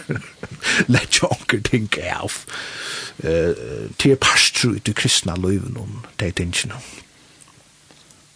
[0.94, 2.32] lette anker ting av.
[4.00, 6.80] Til pastru i det kristna løyven og de tingene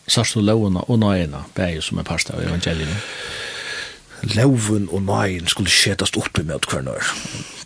[0.04, 2.92] Sars du lovene og nøyene, det er jo som er pasta av evangeliet
[4.34, 7.12] loven og nøyen skulle skjetast oppi med hver kvarnør.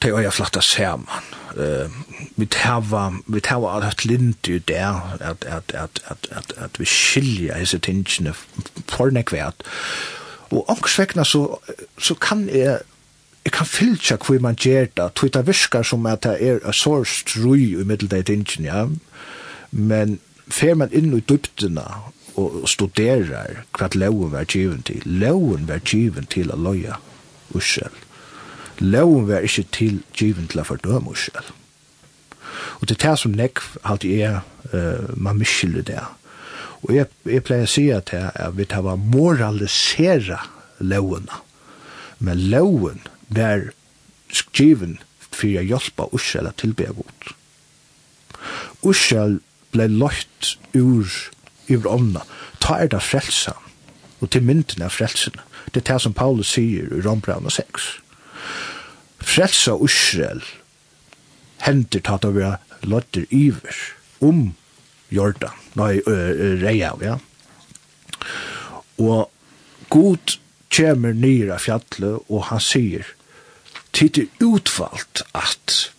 [0.03, 1.33] Det er jo flatta saman.
[1.57, 1.91] Uh,
[2.37, 6.79] vi tava, vi tava at hatt lint i det, at, at, at, at, at, at
[6.79, 8.35] vi skilja disse tingene
[8.89, 9.67] for nekvært.
[10.51, 11.59] Og ångsvekna så,
[11.99, 12.81] så kan jeg
[13.49, 16.73] jeg kan fylja hvor man gjør det, tog det virker som at det er a
[16.73, 18.83] sår trui i middeldeit ingen, ja.
[19.71, 20.19] Men
[20.53, 21.87] fer man inn i dybdina
[22.39, 25.03] og studerar hva loven var given til.
[25.05, 26.99] Loven var given til å loja
[27.57, 27.95] ussel.
[28.79, 31.51] Loven var ikke til given til å fordøme ussel.
[32.79, 34.41] Og det er det som nekv at er
[34.73, 36.05] uh, man miskylder det.
[36.87, 40.39] Og jeg, jeg pleier å si at jeg, jeg vil ha moralisera
[40.79, 41.43] lovene.
[42.23, 43.03] Men loven
[43.35, 43.71] var
[44.35, 44.99] skriven
[45.31, 47.33] for å hjelpe ursel å tilbe godt.
[48.87, 49.41] Ussel
[49.75, 51.11] ble løgt ur
[51.69, 52.25] iver ånda,
[52.61, 53.55] ta er det frelsa,
[54.21, 55.45] og til mynden av frelsene.
[55.73, 57.89] Det er det som Paulus sier i Rombraun 6.
[59.19, 60.43] Frelsa Israel
[61.63, 62.57] henter tatt av vera
[62.87, 63.77] lotter iver
[64.25, 64.53] om
[65.13, 65.99] Jordan, nei,
[66.61, 67.17] reia, ja.
[69.01, 69.31] Og
[69.89, 70.39] god
[70.75, 73.07] kjemur nyra fjallet, og han sier,
[73.97, 75.93] tid er utvalgt at,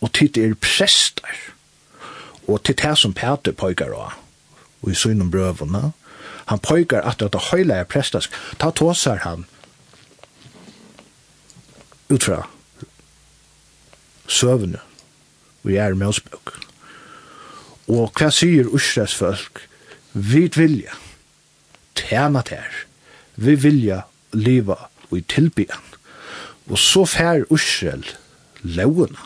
[0.00, 1.42] og tid er prester,
[2.46, 4.14] og tid er som Peter pøygar av,
[4.82, 5.92] og i synom brøvene.
[6.48, 8.32] Han pojkar at det høyla er prestask.
[8.58, 9.46] Ta tåsar han
[12.08, 12.46] utfra
[14.28, 14.80] søvne
[15.64, 16.54] og er med oss bøk.
[17.88, 19.64] Og hva sier Ursres folk?
[20.12, 20.96] Vi vilja
[21.98, 22.68] tjena ter.
[23.36, 24.02] Vi vilja
[24.32, 25.84] liva og i tilbyen.
[26.68, 28.04] Og så fær Ursel
[28.62, 29.20] lovene.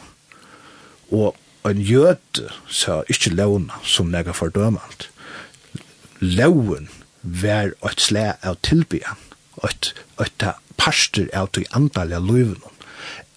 [1.10, 1.36] Og
[1.68, 5.11] en jøde sa ikke lovene som nega fordømant
[6.22, 6.88] loven
[7.22, 9.18] var et slag av tilbyen,
[9.66, 9.92] et,
[10.22, 10.46] et
[10.78, 12.78] parster av de andalige løven,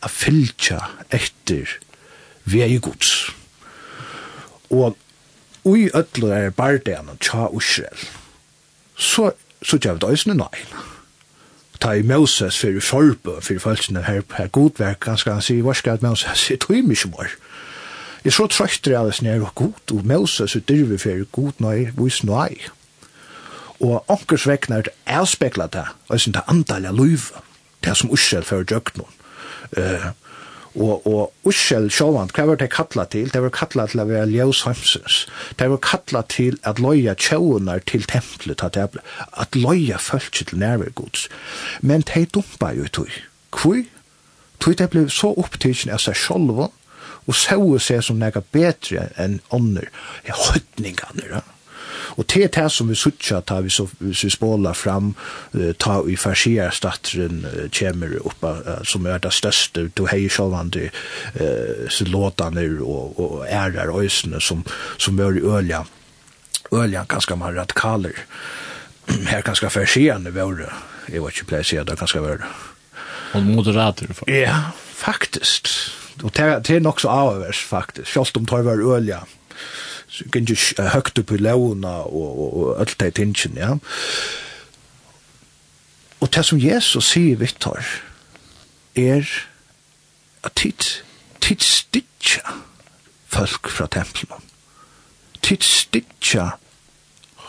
[0.05, 0.79] a fylkja
[1.13, 1.77] etter
[2.45, 3.31] vei gods.
[4.69, 4.97] Og
[5.65, 8.05] ui ötlu er bardean tja Israel,
[8.97, 9.31] så,
[9.61, 10.83] så gjør vi det òsne nøyna.
[11.81, 15.73] Ta i Moses fyrir forbø, fyrir følelsene her, her godverk, han skal han si, hva
[15.75, 17.33] skal Moses, jeg tog mykje mor.
[18.25, 21.91] Jeg så trøytter jeg det snær og god, og Moses er dyrve for god nøy,
[21.93, 22.55] vis nøy.
[23.85, 27.43] Og ankers vekna er avspekla det, og det er andalja løyve,
[27.85, 29.11] det som uskjell for djøknon.
[29.77, 30.07] Uh,
[30.75, 33.29] og, og uskjell sjåvand, hva var det kattla til?
[33.31, 35.19] Det var kattla til å være ljøsheimsens.
[35.59, 38.97] Det var kattla til at løya tjåunar til templet, at,
[39.37, 41.29] at løya følge til nærvegods.
[41.81, 43.13] Men de dumpa jo tog.
[43.53, 43.85] Hvor?
[44.59, 46.73] Tog det ble så opptidsen av seg sjålvan,
[47.25, 49.89] og så seg som nega betre enn ånder,
[50.23, 51.43] er høytningene, ja.
[52.15, 55.13] Og til det som vi sutja, ta vi så vi spåla fram,
[55.81, 57.41] ta i farsier statteren
[57.75, 58.53] kjemmer oppa,
[58.87, 64.63] som er det største, du hei sjåvande eh, låtane og, og ærer øysene som,
[64.97, 65.83] som er i ølja,
[66.71, 68.15] ølja ganske mer radikaler.
[69.31, 70.71] Her ganske farsierne våre,
[71.11, 72.55] jeg var ikke, jeg pleier å si at det ganske våre.
[73.35, 74.31] Og moderater, faktisk.
[74.31, 75.73] Ja, faktisk
[76.23, 79.21] og det er nok så avhørs faktisk, selv om det var ølja,
[80.15, 80.57] gikk jo
[80.93, 83.75] høyt opp i launa og, og, og alt det tingen, ja.
[86.23, 87.83] Og det som Jesus sier vittar,
[88.95, 89.27] er
[90.45, 91.01] at tid,
[91.43, 92.55] tid stitja
[93.27, 94.45] folk fra tempelen.
[95.43, 96.53] Tid stitja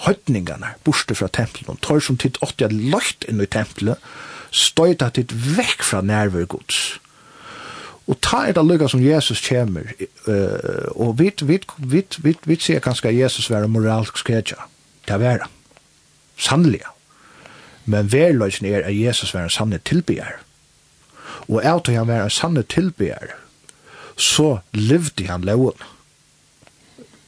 [0.04, 1.78] høytningene borste fra tempelen.
[1.80, 4.02] Tar som tid åtti at løyt inn i tempelet,
[4.50, 6.58] støyta tid vekk fra nærvær.
[8.06, 9.88] Og ta er det lykka som Jesus kommer,
[10.28, 14.68] uh, og vi, vi, vi, vi, vi ser kanskje Jesus være moralsk skredja,
[15.06, 15.48] det er være,
[16.38, 16.84] sannelig.
[17.86, 20.38] Men verløysen er at Jesus være en sanne tilbyr.
[21.48, 23.34] Og av til han være en sanne tilbyr,
[24.16, 25.82] så levde han loven.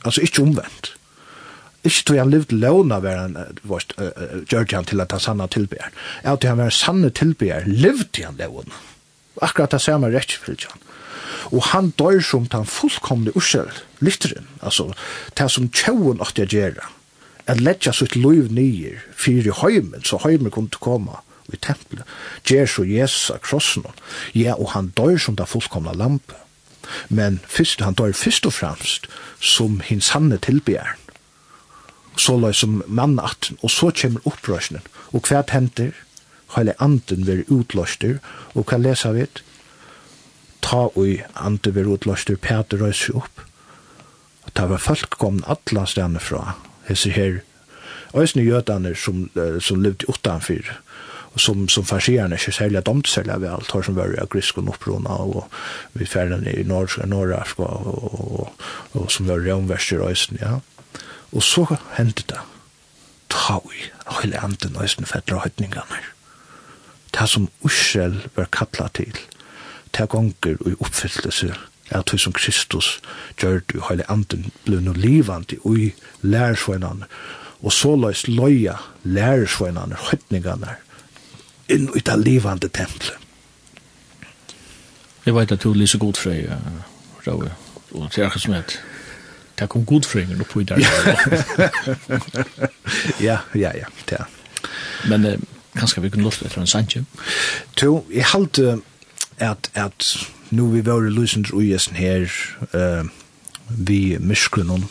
[0.05, 0.95] Altså ikke omvendt.
[1.85, 3.83] Ikke til han levde loven av være en, uh,
[4.47, 5.91] gjør han til at han sanne tilbyr.
[6.22, 8.70] Av til han være en sanne tilbyr, levde han loven
[9.45, 10.84] akkurat det samme rettfylgjan.
[11.55, 13.70] Og han dør som den fullkomne ursel,
[14.05, 14.91] lytteren, altså
[15.39, 16.91] det som tjauen åtte jeg gjerra,
[17.49, 22.05] at letja sitt liv nyer, fyrir høymen, så høymen kunne komme i tempelet,
[22.45, 23.86] gjer så Jesus av krossen,
[24.36, 26.36] ja, og han dør som den fullkomne lampe.
[27.09, 29.09] Men fyrst, han dør først og fremst
[29.41, 31.01] som hins sanne tilbjern,
[32.18, 34.84] så løy som mannatten, og så kommer opprøsningen,
[35.14, 35.95] og hva henter?
[36.57, 38.19] hele anden ver utløster,
[38.55, 39.27] og hva lesa vi?
[40.65, 43.45] Ta ui anden ver utløster, Peter røys opp.
[44.47, 46.57] Og ta var folk kom atla stedene fra,
[46.89, 47.41] hese her,
[48.17, 49.27] òsne jødene som,
[49.61, 50.71] som levde utanfyr,
[51.35, 54.71] og som, som farsierene ikke særlig domt særlig av alt, har som var av griskon
[54.73, 55.45] opprona, og
[55.93, 58.69] vi ferdene i Norrafrika, og, og, og,
[59.03, 60.59] og som var romverster òsne, ja.
[61.37, 61.67] Og så
[61.99, 62.41] hendte det,
[63.29, 66.15] ta ui, og hele anden òsne fettra høytningene her
[67.15, 69.17] det som Israel var kattla til,
[69.97, 71.55] det gonger og oppfyllelse
[71.91, 72.99] av det som Kristus
[73.41, 75.93] gjør det, og hele anden ble noe livende og i
[76.23, 77.09] lærersvennene,
[77.63, 80.77] og så løs løya lærersvennene, høytningene,
[81.69, 83.17] inn i det livande tempelet.
[85.27, 86.47] Jeg vet at du lyser god frøy,
[87.27, 87.49] Røy,
[87.93, 88.79] og det er ikke som heter
[89.59, 90.79] Det kom god frøyner oppe oppi der.
[93.29, 94.25] ja, ja, ja, ja.
[95.09, 95.47] Men
[95.79, 97.05] kanskje vi kunne lufte etter en sanje.
[97.81, 98.81] To, jeg halte
[99.39, 100.16] at, at
[100.51, 102.29] nu vi var i lusens ujesen her,
[102.74, 103.07] uh,
[103.68, 104.89] vi myskrunnen,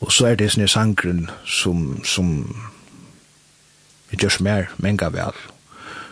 [0.00, 2.32] og så er det sånne sangren som, som
[4.10, 5.38] jeg gjør som er menga vel,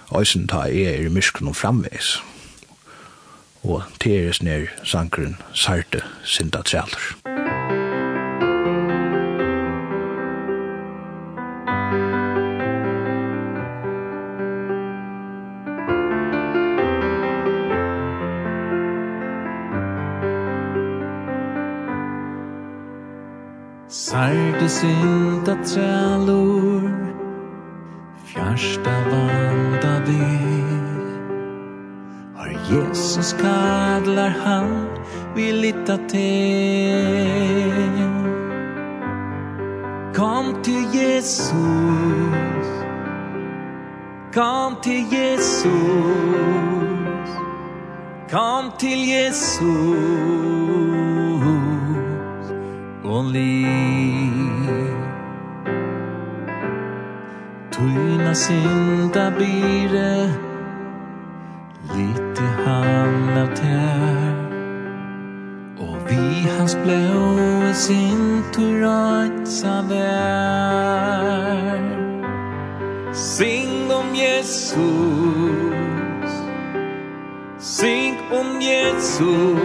[0.09, 2.17] og sånn ta er i myskrunnen framveis.
[3.65, 7.15] Og til er sånne sangren sarte sinda trealer.
[7.25, 7.34] Musikk
[24.15, 26.83] Sarte sinta trælur
[28.25, 30.27] Fjarsta vanda vi
[32.37, 34.71] Har Jesus kadlar han
[35.37, 36.95] Vi lita til.
[40.15, 42.69] Kom til Jesus
[44.33, 46.05] Kom til Jesus
[48.31, 49.65] Kom til Jesus.
[53.05, 53.94] Og liv
[57.85, 60.31] skyna sinta bire
[61.95, 64.35] Lite han av tær.
[65.85, 71.83] Og vi hans blåe sintur atsa vær.
[73.13, 75.53] Sing om Jesus.
[77.59, 79.61] Sing om Jesus.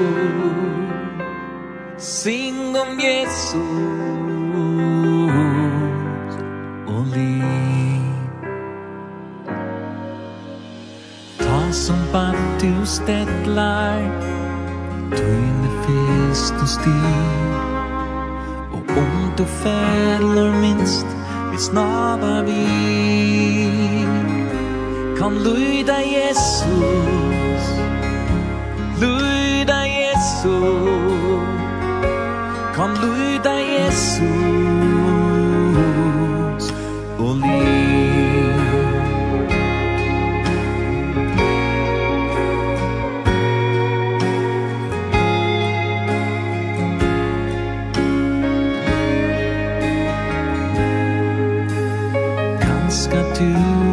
[1.97, 4.18] Sing om Jesus.
[11.71, 13.99] som band du stedlar
[15.11, 16.99] Tøyne fest og sti
[18.73, 21.07] Og om du fællar minst
[21.51, 23.09] Vi snabar vi
[25.19, 27.63] Kom lyda Jesus.
[29.01, 31.43] Lyda Jesus.
[32.75, 34.78] Kom lyda Jesus.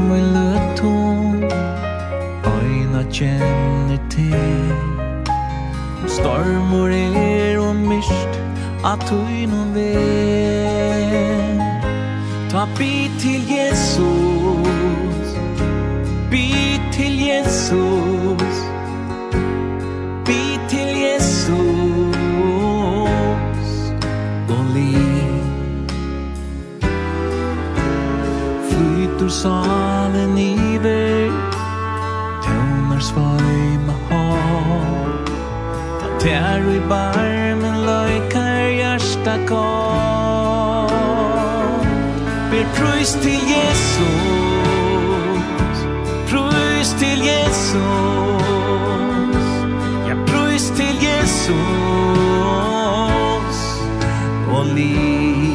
[0.08, 0.96] mới lướt thu
[2.44, 4.72] Oi na känner till
[6.08, 8.32] Stormor er og mist
[8.84, 11.16] At hui no ver
[12.56, 15.28] Ta bit til Jesus.
[16.30, 18.15] Bit til Jesus.
[29.42, 31.30] salen iver
[32.44, 35.08] Tøvnar svøyma hav
[36.00, 40.96] Da tær i barmen løykar hjärsta kall
[42.50, 44.06] Ber prøys til Jesus.
[46.30, 47.82] Prøys til Jesus.
[50.08, 51.56] Ja, prøys til Jesus.
[54.48, 55.45] Og liv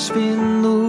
[0.00, 0.79] försvinner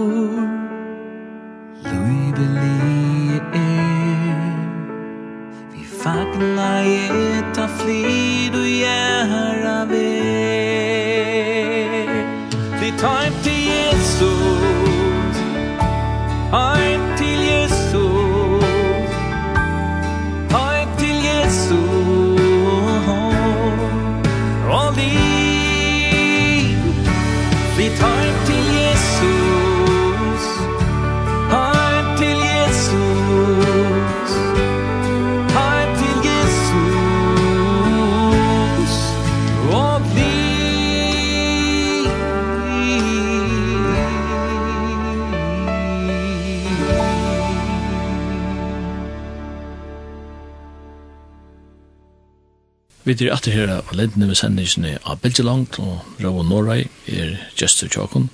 [53.12, 57.32] Vi er etter her av lendene ved sendingene av Bilgelangt og Rau og Norrøy er
[57.60, 58.30] Gjester Tjåkon.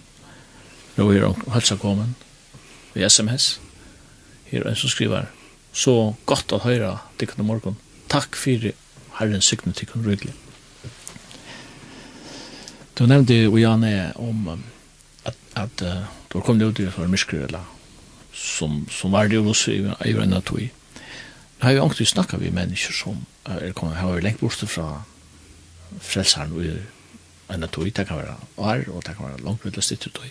[0.94, 2.12] Rau er og halsa kommen
[2.92, 3.56] ved SMS.
[4.46, 5.32] Her er en som skriver
[5.74, 7.74] Så godt å høre tikkene morgen.
[8.06, 8.68] Takk for
[9.18, 10.36] herren sykne tikkene ryggelig.
[12.94, 14.46] Du nevnte jo Janne om
[15.26, 17.66] at, at uh, du har kommet ut i for myskere eller
[18.30, 20.62] som, som var det jo også i, i vrenne tog.
[20.62, 24.88] Jeg har jo egentlig snakket vi mennesker som er kommet har vært lengt bort fra
[26.04, 29.82] frelseren og en av tog, det kan være år, og det kan være langt veldig
[29.82, 30.28] styrt tog.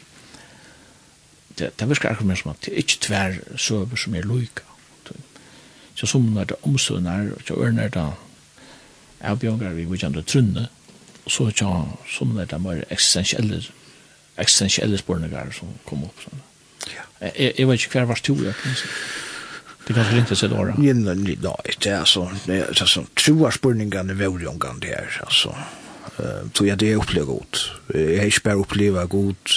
[1.57, 4.65] Det, det virker akkurat mer som at det er ikke tver søver som er loika.
[5.97, 8.05] Så som når det omsønner, og så ørner det
[9.25, 10.67] avbjørnger vi vidtjende trunne,
[11.25, 11.71] og så tja,
[12.09, 13.63] som når det er mer eksistensielle,
[14.37, 16.21] eksistensielle spørninger som kommer opp.
[16.21, 16.43] Sånn.
[16.93, 17.07] Ja.
[17.25, 18.91] Jeg, jeg vet ikke hver var to, jeg kan si.
[19.87, 20.73] Det kanske inte så då.
[20.77, 21.37] Nej, nej, nej,
[21.79, 25.55] det är så det är så troar spurningarna väl jongan det er, alltså
[26.19, 27.71] eh så jag det upplever gott.
[27.93, 29.49] Jag har spär uppleva gott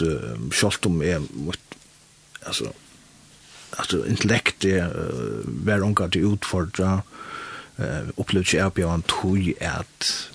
[0.52, 1.22] skolt om är
[2.46, 2.72] alltså
[3.70, 4.86] alltså intellekt det
[5.44, 7.02] var onka det utfordra
[7.76, 10.30] eh upplevde jag på en toj att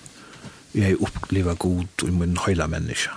[0.72, 3.10] jag upplever gott i min hela människa.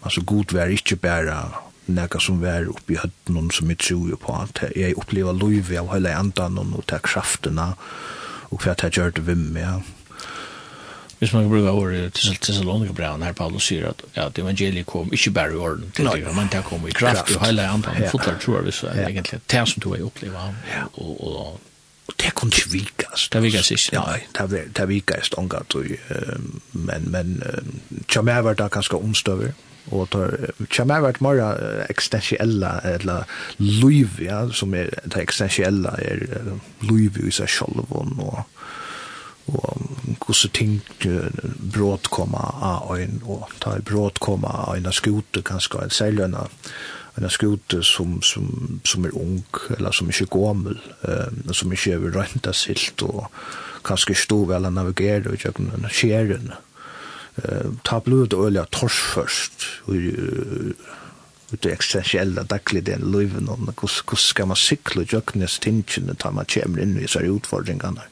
[0.00, 1.52] Alltså gott var inte bara
[1.88, 6.14] nekka som var oppi høtten som jeg tror på at jeg opplever liv av hele
[6.14, 7.74] andan og ta kraftena
[8.48, 9.78] og hva jeg gjør det vim med ja.
[11.18, 15.10] Hvis man kan bruka ordet til Thessalonika brevet her Paulus sier at, at evangeliet kom
[15.12, 18.02] ikke bare i orden til det, men det kom i kraft og hele andan.
[18.02, 21.34] Og fotlar tror jeg hvis det egentlig det som du har opplevd og, og,
[22.06, 23.32] og det kunne ikke vikast.
[23.32, 23.98] Det vikast ikke.
[24.38, 25.74] Ja, det, det vikast omgatt,
[26.72, 27.42] men, men
[28.08, 29.52] tja meg var det ganske omstøver
[29.90, 30.36] og tar
[30.68, 31.42] kjemmer vært mer
[31.88, 33.28] eksistensiella eller
[33.58, 36.24] liv ja som er det eksistensiella er
[36.88, 38.44] liv i seg selv og
[39.48, 40.74] og hvordan ting
[41.72, 46.44] brått koma av ein og ta brått koma av ein skute kanskje en seilønna
[47.18, 49.42] en skute som, som, som er ung
[49.76, 50.78] eller som ikke er gommel,
[51.08, 53.26] eh, som ikke er rønta silt og
[53.86, 56.52] kanskje stå vel å navigere og kjøkken skjeren
[57.44, 59.66] eh ta blod og øl tors først
[61.52, 66.46] ut det eksistentielle daglig den liven om hvordan skal man sikle jøknes tingene ta man
[66.46, 68.04] kommer inn i seg utfordringene?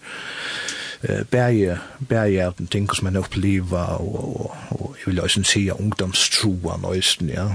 [1.31, 5.70] Bæje bæje av den ting som man opplever og, og, og jeg vil også si
[5.70, 7.51] ungdomstroen østen ja.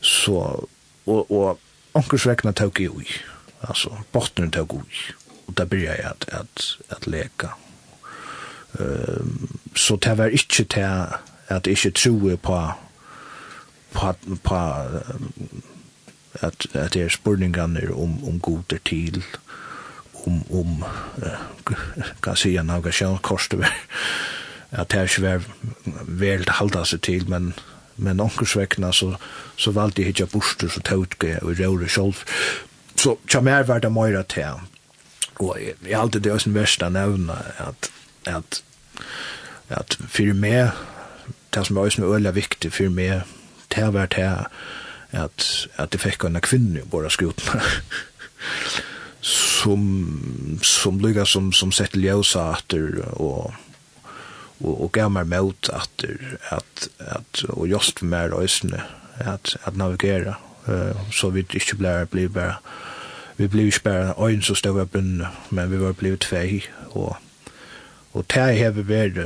[0.00, 0.66] Så
[1.06, 1.58] og, og
[1.94, 3.06] onkels vekna tog i ui.
[3.62, 5.14] Altså botnen tog i
[5.46, 7.54] og da byrja jeg at, at, at leka
[9.76, 12.60] så det var ikke til at jeg ikke tror på
[13.92, 14.12] på,
[14.44, 14.56] på
[16.42, 19.24] at, at det er spurningene om, om goder til
[20.26, 20.84] om, om
[21.22, 21.74] uh,
[22.22, 23.72] kan si en avgasjonskors det var
[24.70, 25.44] at det er ikke var
[26.06, 27.52] vel til halda seg til men
[27.96, 29.14] men onkursvekna så,
[29.56, 32.24] så valgte jeg ikke borster så tautke og røyre sjolv
[32.96, 34.58] så kja mer var det mer til
[35.40, 37.90] og jeg, jeg alltid det er sin verste nevna at
[38.26, 38.62] at,
[39.68, 40.74] at for meg,
[41.54, 43.22] det som var som er veldig viktig for meg,
[43.74, 44.32] det var det
[45.16, 45.46] at,
[45.78, 47.62] at jeg fikk en kvinne i våre skjutene.
[49.26, 53.54] som som lukka som som sett ljósa atter og
[54.60, 58.82] og og gammar mot atter at at og just for mer øsne
[59.18, 60.36] at at navigera
[60.68, 62.60] uh, så vi ikkje blær blir bara
[63.36, 67.16] vi blir ikkje bara ein så stóra bunn men vi var blivit tvei og
[68.16, 69.18] Og det har vi vært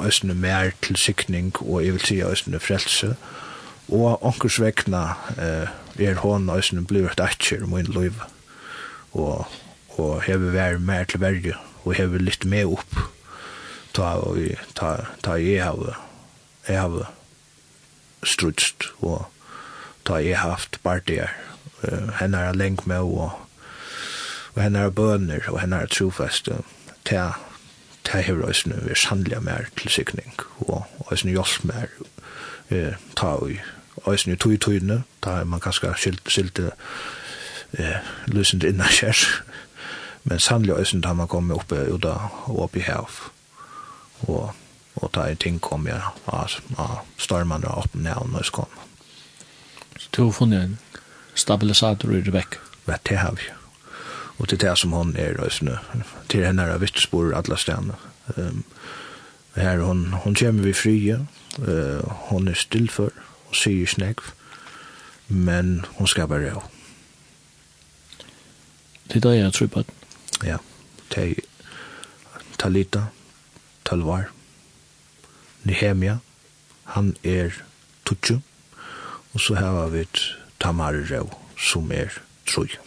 [0.00, 3.12] østene mer til sikning, og jeg vil si østene frelse.
[3.92, 5.02] Og onkers vekna
[5.36, 8.16] er hånd østene blivet etter i min liv.
[9.12, 9.44] Og,
[9.98, 12.98] og har vi vært mer til verge, og har vi litt med opp
[13.96, 14.16] ta,
[14.76, 14.90] ta,
[15.24, 16.02] ta jeg har
[16.66, 17.12] jeg har
[18.26, 19.26] strutst, og
[20.04, 21.30] ta jeg haft partier.
[22.18, 23.36] Henne er lenk med, og,
[24.54, 26.58] og henne er bønner og henne er trofeste.
[26.58, 26.64] Og
[27.06, 27.32] ta
[28.06, 31.86] det har også vi sannelig mer til sikning, og også hjelp mer
[32.70, 33.50] eh, ta og
[34.04, 36.60] også i tog tøyene, da man kanskje skilt, skilt
[37.78, 37.96] eh,
[38.26, 39.42] løsende innan kjær,
[40.24, 43.10] men sannelig også da man kommer upp ut av oppe i hav,
[44.28, 44.54] og,
[44.96, 48.68] og ta er ting kommer ja, av, av stormene og oppe ned og
[49.98, 50.78] Så du har funnet en
[51.34, 52.58] stabilisator i Rebekka?
[52.86, 53.65] Vet det har vi
[54.36, 55.78] och det det som hon er nu
[56.28, 57.94] till henne er vittspor alle stedene.
[58.36, 58.64] Um,
[59.54, 61.26] här hon, hon kommer vi frie,
[61.58, 63.10] uh, hon er stillfør
[63.48, 64.20] och sier snägg
[65.26, 66.54] men hon ska bare.
[69.08, 69.84] Det er det jeg tror på.
[70.44, 70.56] Ja,
[71.14, 71.34] det er
[72.58, 73.06] Talita,
[73.84, 74.30] Talvar,
[75.62, 76.18] Nehemia,
[76.84, 77.50] han er
[78.04, 78.38] Tutsu,
[79.32, 80.06] og så har vi
[80.60, 82.08] Tamar Rau, som er
[82.46, 82.85] Troja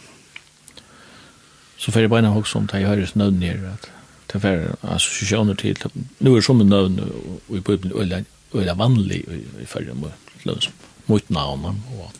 [1.80, 3.90] så får jag bara också om det jag hör snön ner att
[4.26, 5.76] det får associationer till
[6.18, 7.00] nu är som en nöd
[7.48, 8.24] och i Bibeln
[8.54, 9.24] ölla vanlig
[9.62, 10.12] i förra mot
[10.42, 10.68] lös
[11.06, 11.64] mot namn
[11.98, 12.12] och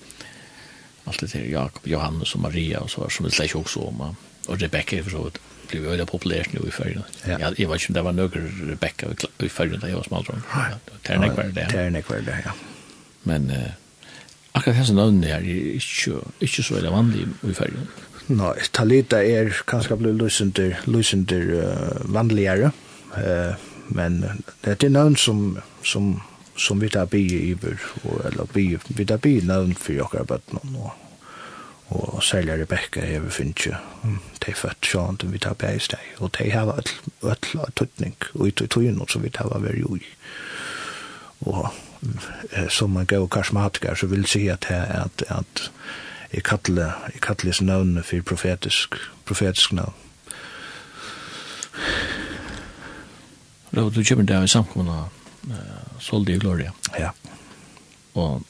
[1.04, 4.16] allt det där Jakob Johannes och Maria och så som det släck också om
[4.48, 5.30] och Rebecca för så
[5.68, 7.02] blev ölla populärt nu i förra.
[7.24, 9.06] Ja, jag vet inte det var några Rebecca
[9.38, 10.42] i förra där jag var smal tror.
[11.02, 11.68] Ternek var det.
[11.68, 12.52] Ternek var det, ja.
[13.22, 13.52] Men
[14.52, 16.10] akkurat hans navn her är ikke,
[16.40, 17.86] inte så veldig vanlig i fergen
[18.30, 22.72] no, Talita er kanskje blir lusender, lusender uh, vanligere,
[23.16, 24.22] uh, men
[24.64, 26.14] det er navn som, som,
[26.56, 30.28] som vi tar bi i iver, og, eller bi, vi tar bi navn for jokkar
[30.30, 30.92] bøtten, og,
[31.90, 33.78] og særlig Rebecca er vi finnes jo,
[34.46, 36.94] de født sånn, vi tar bi i steg, og de har all,
[37.32, 40.04] et tøtning, og i tøyen som vi tar var jo i.
[41.50, 41.66] Og
[42.68, 45.62] som man går karismatiker så vil si at, at, at, at
[46.32, 48.96] jeg kattler, jeg kattler hans navn for profetisk
[49.26, 49.94] profetisk navn.
[53.76, 56.72] Rau, du kjøper det i samkomna uh, Soldi Gloria.
[56.98, 57.12] Ja.
[58.18, 58.42] Og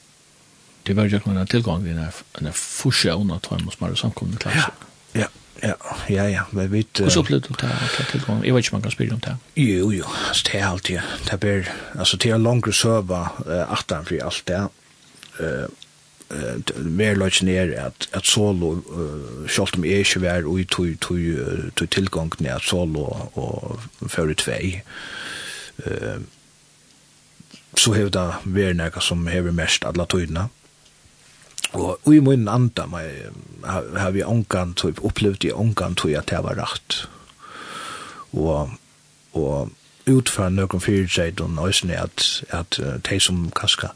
[0.87, 1.99] det var jo ikke noen tilgang til
[2.41, 4.71] en forsjøn at han må smarre samkomne klasser
[5.13, 5.29] ja, ja
[5.61, 5.75] Ja,
[6.09, 6.79] ja, ja, men vi...
[6.97, 8.39] Hvordan opplevde du det til tilgang?
[8.45, 9.35] Jeg vet ikke om man kan spille om det.
[9.61, 13.73] Jo, jo, altså, det er alltid, det er bare, altså, det er langere søva, uh,
[13.75, 14.61] 18 fri alt det,
[15.37, 15.90] uh,
[16.85, 21.15] mer lodge ner at, at solo, uh, skalt om jeg ikke og to to
[21.75, 23.03] to tilgang tilgången at solo
[23.35, 24.81] og fører tvei,
[25.85, 26.21] Eh
[27.77, 30.49] så hever det vær noe som hever mest alla tøyna.
[31.71, 32.87] Og i min andre
[33.63, 37.05] har vi ångan to opplevd i ångan to at det var rett.
[38.33, 38.73] Og,
[39.33, 39.71] og
[40.09, 43.91] utfra noen fyrirtseid og nøysene at, at uh, de som kanskje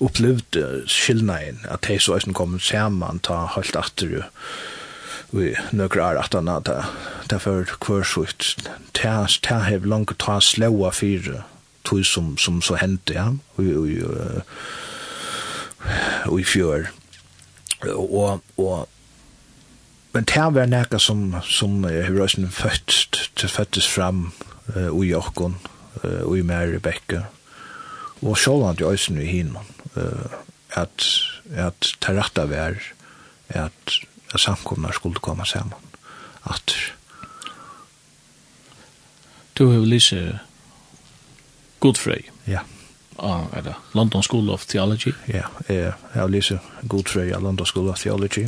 [0.00, 0.58] upplevd
[0.88, 4.26] skillnaden at de så eisen kom sammen ta helt atter jo
[5.30, 6.70] vi nøkker er at han at
[7.30, 8.56] det for kvørsukt
[8.98, 11.44] det har langt ta slåa fire
[11.84, 13.30] tog som, som så hendte ja
[16.28, 16.90] og i fjør.
[17.94, 18.88] Og, og
[20.12, 24.32] men det var nekka som, som har røysen født til fødtes fram
[24.74, 25.54] uh, i Jokkon
[26.02, 27.22] uh, og i Mærebekke
[28.20, 31.06] og sjåland i Øysen i Hinman at,
[31.50, 32.78] at terrakta vær
[33.48, 33.96] at
[34.38, 35.88] samkomna skulle komme saman
[36.50, 36.74] at
[39.58, 40.14] Du har lyst
[41.80, 42.62] Godfrey Ja
[43.22, 45.12] Ah, er det London School of Theology.
[45.28, 46.52] Ja, jeg har lyst
[46.88, 48.46] Godfrey av London School of Theology.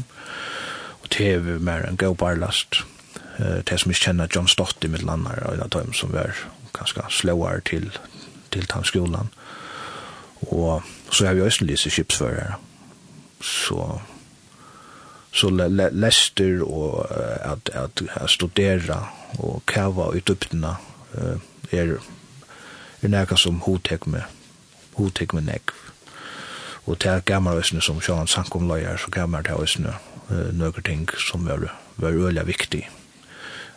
[1.03, 2.81] Og det er vi mer en god barlast.
[3.39, 6.33] Det som ikke kjenner John Stott i mitt land og en av dem som var
[6.73, 7.91] ganske slåere til,
[8.53, 9.29] til den skolen.
[10.49, 10.83] Og
[11.13, 12.53] Og så har vi også lyst skipsfører.
[13.41, 13.99] Så,
[15.33, 17.05] så le, lester og
[17.53, 18.97] at, at, at studera
[19.39, 20.71] og kava ut uppdina
[21.73, 21.99] er,
[23.03, 24.25] er nekka som hotek med
[24.97, 25.77] hotek med nekv.
[26.87, 29.93] Og det er gammal visne som Sjøen Sankom løyer, så gammal til visne
[30.33, 31.69] nøkker ting som var,
[32.01, 32.89] var øyla viktig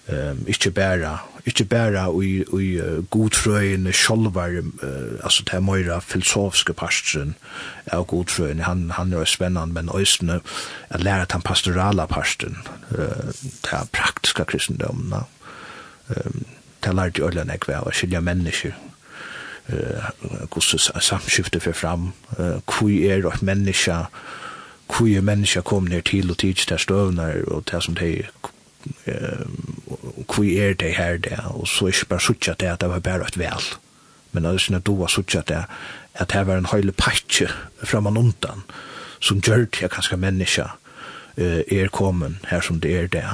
[0.08, 4.64] ehm um, inte bæra inte bara i i godfröen själva uh,
[5.24, 7.36] alltså det mera filosofiska pastoren
[7.86, 10.40] är godfröen han han er spännande men ösne
[10.90, 12.58] at læra han pastorala pastoren
[12.92, 15.26] uh, det praktiska kristendomen ehm
[16.26, 16.46] um,
[16.80, 18.74] det lärde jag lärde jag var skilja människor
[19.68, 24.06] eh kussus samskifte för fram eh kui er och människa
[24.88, 28.26] kui er människa kom ner till och teach där stövnar och det som det
[29.06, 29.46] eh
[30.26, 33.00] hva er det her det, og så er det bare suttja det at det var
[33.00, 33.68] bare et vel.
[34.32, 35.64] Men det er sånn at du var sucha det
[36.16, 37.52] at det var en høyle fram
[37.84, 38.64] framan undan
[39.20, 40.76] som gjør det kanskje menneska
[41.38, 43.26] er kommen her som det er det.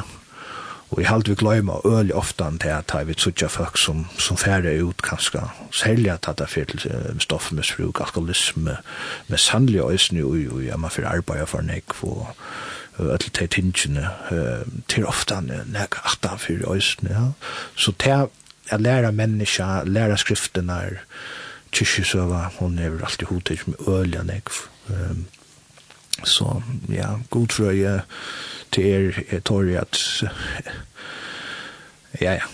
[0.92, 4.38] Og jeg halte vi gløyma øyelig ofta til at jeg vil suttja folk som, som
[4.38, 5.42] færre ut kanskje,
[5.72, 6.88] selja at det er fyrt
[7.20, 8.78] stoffmisbruk, alkoholisme,
[9.28, 12.28] med sannlig øysene og ja, man fyrir arbeid for nek, og
[13.02, 14.10] öll de tingene,
[14.88, 17.32] til ofta han nek aftan for øysen, ja.
[17.76, 18.28] Så til
[18.72, 20.82] at lære menneska, lære skriftene,
[21.72, 24.50] kyrkjøsøva, hun er alltid hodet med øl, nek.
[26.24, 28.02] Så ja, god tror frøye
[28.72, 30.24] til er, jeg tar at,
[32.22, 32.46] ja, ja,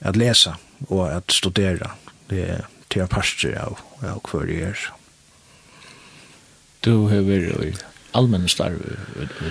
[0.00, 0.52] at lesa
[0.88, 1.94] og at studera,
[2.30, 4.86] det er til en pastor av, av hver jeg er.
[6.84, 8.96] Du har vært allmänna starv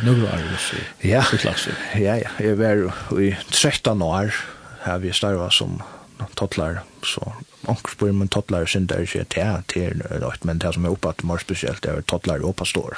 [0.04, 0.76] några år så
[1.08, 1.22] ja.
[1.22, 2.30] klass ja ja.
[2.40, 4.36] Jag var i 13 år
[4.80, 5.84] har vi starva som
[6.34, 7.34] tottlar så
[7.66, 11.14] onkel spyr men tottlar sen där så där till något men det som är uppe
[11.24, 12.98] mer speciellt är tottlar och pastor.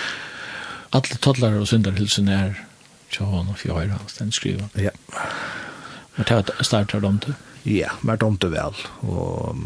[0.90, 2.64] Alla tottlar och syndar hilsen är
[3.10, 4.68] Johan och jag har den skriva.
[4.72, 4.90] Ja.
[6.14, 9.56] Men det startar de till Ja, men det omte vel, og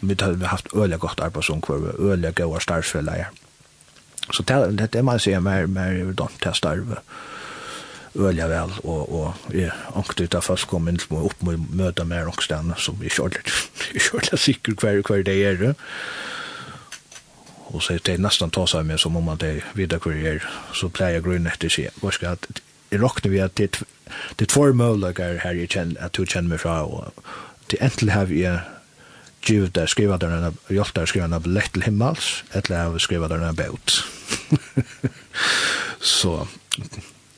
[0.00, 3.24] vi har haft øyelig godt arbeid som kvar, øyelig gode startsfeller,
[4.30, 7.00] Så det det det man ser mer mer de testar över
[8.14, 12.42] ölja väl och och är av fast kom in små upp med möta mer och
[12.42, 13.36] stanna som vi körde
[14.00, 15.74] körde säkert kvar kvar det är det.
[17.72, 20.42] Och så det nästan tar sig med som om man det vidare kurier
[20.72, 21.88] så plejer grön efter sig.
[22.00, 23.82] Vad ska att i rockne vi att det
[24.36, 27.24] det två möjligheter här i känn att du känner mig fra och
[27.66, 28.58] det äntligen har vi
[29.42, 33.28] givet der skriva der en hjelp der skriva en lett til himmels, eller jeg skriva
[33.28, 34.04] der en bøt.
[36.00, 36.46] så,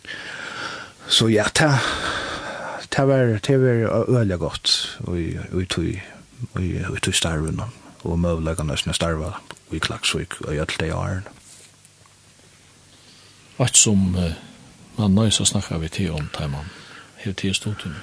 [1.16, 1.78] så ja, ta,
[2.90, 5.84] ta var, ta var øyelig godt, og vi tog,
[6.54, 7.60] vi tog starven,
[8.04, 9.32] og møvleggene som starva,
[9.72, 11.24] i Klaksvik, og gjør det i åren.
[13.58, 14.34] Alt som uh,
[14.98, 16.68] man nøys å snakke vi til om, tar man,
[17.22, 17.94] hele tiden stod til,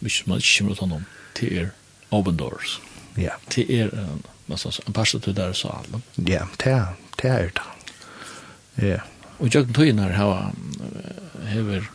[0.00, 1.72] hvis man ikke kommer til noen, til er
[2.10, 2.80] open doors.
[3.16, 3.30] Ja.
[3.54, 3.90] Det er
[4.48, 6.00] en så en pastor til der så alla.
[6.16, 6.86] Ja, det
[7.22, 8.88] det är det.
[8.88, 9.00] Ja.
[9.38, 10.52] Og jeg tror her har
[11.44, 11.88] har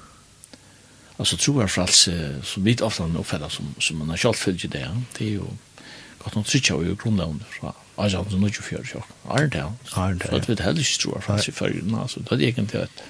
[1.20, 2.10] altså tror jag fast
[2.44, 4.88] så vitt ofta en uppfatta som som man har kjalt följt det.
[5.18, 5.48] Det er jo
[6.24, 7.74] gott nok sitter ju grunda under så.
[7.96, 9.02] Alltså det är nog ju för Arntel.
[9.30, 9.64] Är det?
[9.96, 10.46] Är det?
[10.46, 13.04] Så det heller tror jag fast för ju alltså det er egentligen ett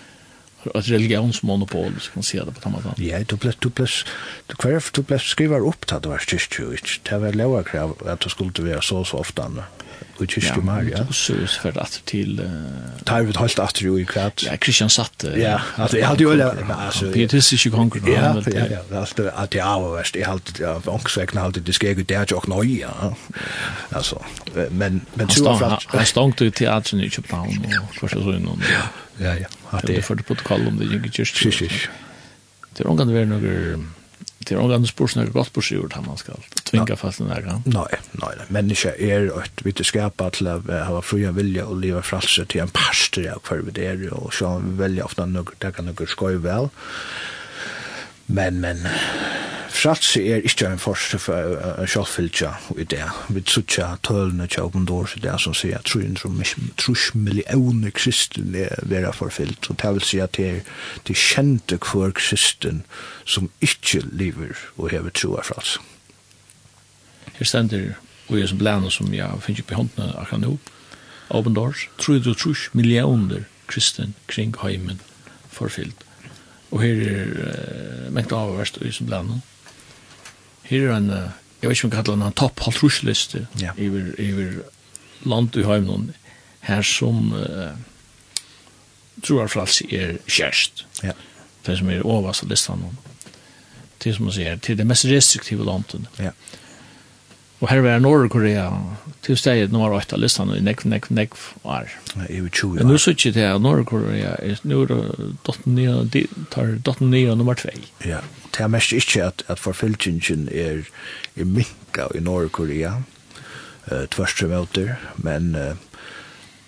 [0.66, 3.00] ett religionsmonopol så kan säga det på samma sätt.
[3.00, 3.88] Ja, du blev du blev
[4.48, 7.04] du kvar du blev skriver upp att det var kyrkjuigt.
[7.10, 9.52] Det var låga krav att du skulle vara så så ofta
[10.20, 12.40] og kyrkje mer, Ja, og så er for at til...
[12.40, 14.44] Uh, Tar vi holdt halvt atter jo i kvart.
[14.46, 15.26] Ja, Kristian satt.
[15.26, 16.32] Uh, Ja, altså, jeg hadde jo...
[16.32, 18.02] Altså, Pietistiske konger.
[18.08, 20.16] Ja, ja, ja, Altså, det at jeg var verst.
[20.16, 23.14] Jeg hadde, ja, ångsvekna hadde, det skal jeg jo der jo nøye, ja.
[23.92, 24.22] Altså,
[24.72, 25.02] men...
[25.16, 25.30] men
[25.88, 28.68] han stangte jo teatren i København, og først og så sånn.
[28.70, 28.86] Ja,
[29.20, 29.82] ja, ja.
[29.88, 31.72] Det er for det protokoll om det ikke kyrkje.
[32.78, 34.01] Det er omgang det er noe
[34.42, 37.44] det er omgang spørs når godt på skjort han man skal tvinga fast den der
[37.46, 37.62] gang.
[37.70, 38.48] Nei, nei, nei.
[38.54, 42.74] Menneska er et vitt skapa til å ha fria vilja og leva fralse til en
[42.74, 46.72] pastor av hver vi der og så velja ofta noe, det kan noe skoj vel.
[48.32, 48.88] Men, men,
[49.72, 53.06] Frats er ikke en forse for sjåfylgja i det.
[53.32, 55.88] Vi trutja tølene til åpen dår i det som sier at
[56.78, 59.72] trus millioner kristen er vera forfyllt.
[59.72, 60.60] Og det vil si at det er
[61.08, 62.84] de kjente hver kristen
[63.26, 65.80] som ikke lever og hever troa frats.
[67.40, 67.96] Her stender
[68.28, 70.54] og jeg som blæna som jeg finner ikke på håndene akkurat nå.
[71.32, 75.02] Åpen dår, 300 millioner kristen kring heimen
[75.50, 76.06] forfyllt.
[76.72, 79.44] Og her er uh, mengt avverst i som blant.
[80.70, 81.30] Her er en, uh,
[81.62, 83.76] jeg vet ikke om jeg kallar en topp halvtrusliste ja.
[83.78, 84.62] iver, iver
[85.28, 86.12] land i heimnån
[86.66, 87.74] her som uh,
[89.24, 90.86] tror jeg er kjærst.
[91.04, 91.14] Ja.
[91.66, 92.86] Det som er overast av listan.
[94.02, 96.08] Det som man sier, til det mest restriktive landet.
[96.20, 96.32] Ja.
[97.62, 98.70] Og her var Norge-Korea
[99.22, 101.92] til stedet nummer 8 av listan i nekv, nekv, nekv år.
[102.26, 102.80] I 20 år.
[102.80, 104.80] Men nå sier ikke det at Norge-Korea er nå
[106.50, 107.76] tar 89 nummer 2.
[108.10, 110.90] Ja, det er mest ikke at, at forfylkingen er,
[111.38, 112.96] er minka i Norge-Korea,
[113.92, 115.78] uh, tvørst møter, men uh,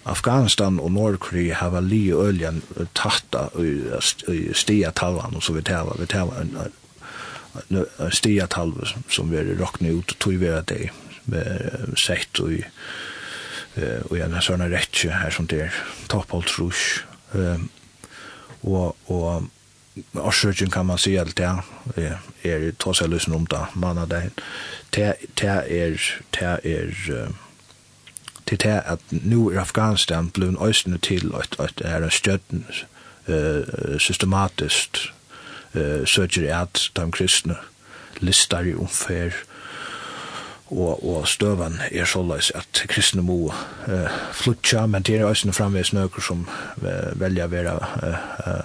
[0.06, 2.62] Afghanistan og Nordkorea har li og øljen
[2.94, 6.58] tatt i stia talvan, og så vi tava, vi tava en,
[8.12, 10.90] stia talve som vi er ut og tog vi at det
[11.26, 12.64] med sett og
[14.10, 15.78] og en sånne rettje her som det er
[16.10, 17.04] toppholdt rush
[18.64, 19.50] og og
[20.18, 21.50] Årsøkjen kan man si alt det,
[22.44, 24.24] er ta seg løsen om det, manna det,
[24.96, 27.28] det er, det er,
[28.46, 32.66] til det at nu er Afghanistan blevet øysene til at det er en støtten
[34.00, 35.14] systematiskt
[35.76, 37.58] eh, søker at de kristne
[38.22, 39.34] listar i omfer
[40.74, 43.54] og, og støvan er såleis at kristne må
[43.88, 46.48] eh, flutja, men det er også framvis nøkker som
[47.20, 48.64] velja vera eh,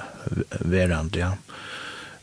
[0.64, 1.32] verand, ja.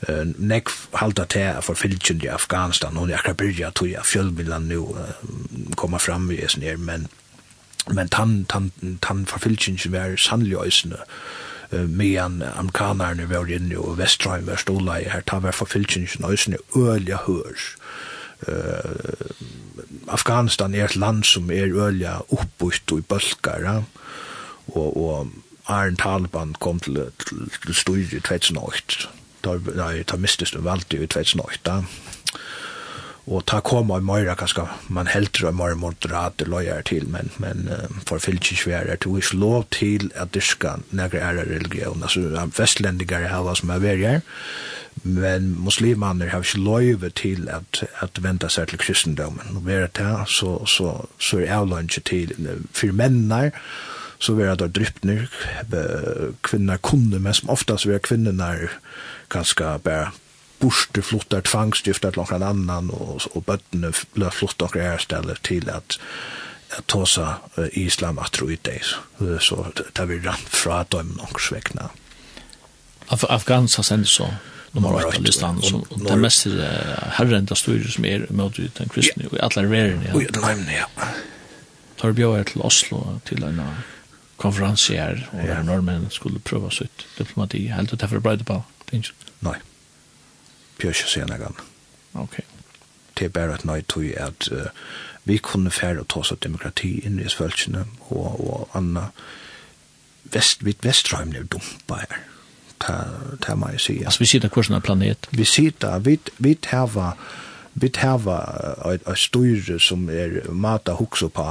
[0.08, 4.06] Eh, nek halda til for fylkjen i Afghanistan, og jeg er akkurat byrja tog jeg
[4.06, 4.96] fjølmillan nu
[5.78, 7.08] koma fram i eisen her, men
[7.94, 8.72] men tann tann
[9.02, 9.28] tann
[9.78, 10.98] som er sannlig øysne
[11.72, 16.62] medan amerikanerne var inne og Vestrheim var stola i her, ta var forfylkingen og sånne
[16.76, 17.74] ølja hørs.
[18.46, 19.32] Uh,
[20.12, 23.84] Afghanistan er et land som er ølja oppbytt og i bølgar,
[24.68, 25.32] og, og
[25.72, 29.10] Arne Taliban kom til, til, til styr i 2008,
[29.46, 31.80] da, nei, da mistes det veldig i 2008,
[33.28, 37.70] och ta koma i møyra kanskje man helt og møyra moderat lojer till men men
[38.06, 43.28] för svære er det är lov til att dyrka ska ære religion altså en västländiga
[43.28, 44.22] har som är värre
[45.04, 50.26] men muslimaner har ikke lov till att att vänta seg til kristendomen og vera til
[50.28, 52.34] så så så är avlönche till
[52.74, 53.52] för mennar
[54.20, 55.28] så vi det drypner
[56.44, 58.70] kvinner kunde men som oftast vi kvinner
[59.30, 60.12] kvinnorna bare
[60.60, 66.00] borste flottar tvangsgiftar til någon annan og, og bøttene blev flottar och ärställer til at
[66.78, 68.82] at tåsa uh, islam at tro i det.
[69.40, 69.66] Så
[69.98, 71.90] det vi rann fra dem de svekna
[73.10, 74.28] Af Afghanistan sender så
[74.72, 79.28] nummer 8 av listan som den mest er herrenda styrer som är mot den kristne
[79.28, 80.14] og i alla verden Ja.
[80.14, 80.86] Och alla länder, ja.
[81.98, 83.62] Tar bjør til Oslo til en
[84.38, 85.20] konferens og ja.
[85.34, 87.68] där nordmenn skulle pröva sitt diplomati.
[87.68, 88.64] Helt och därför brøyde på.
[89.40, 89.56] Nej
[90.80, 91.52] pjøsje senere.
[92.14, 92.40] Ok.
[93.18, 94.68] Det er bare et nøy tog at uh,
[95.26, 99.10] vi kunne fære og ta oss av demokrati inn i svølsene og, og anna
[100.34, 102.20] vest, vidt vestrøymne er dumpa her.
[102.84, 103.00] Ta,
[103.42, 103.98] ta må jeg si.
[104.04, 105.30] Altså vi sitter kursen av planet?
[105.32, 107.14] Vi sitter, vi, vi tava
[107.76, 108.38] vi tava
[108.94, 111.48] et, et styre som er mata hukso på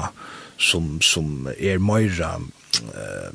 [0.59, 3.31] som, som er møyra uh,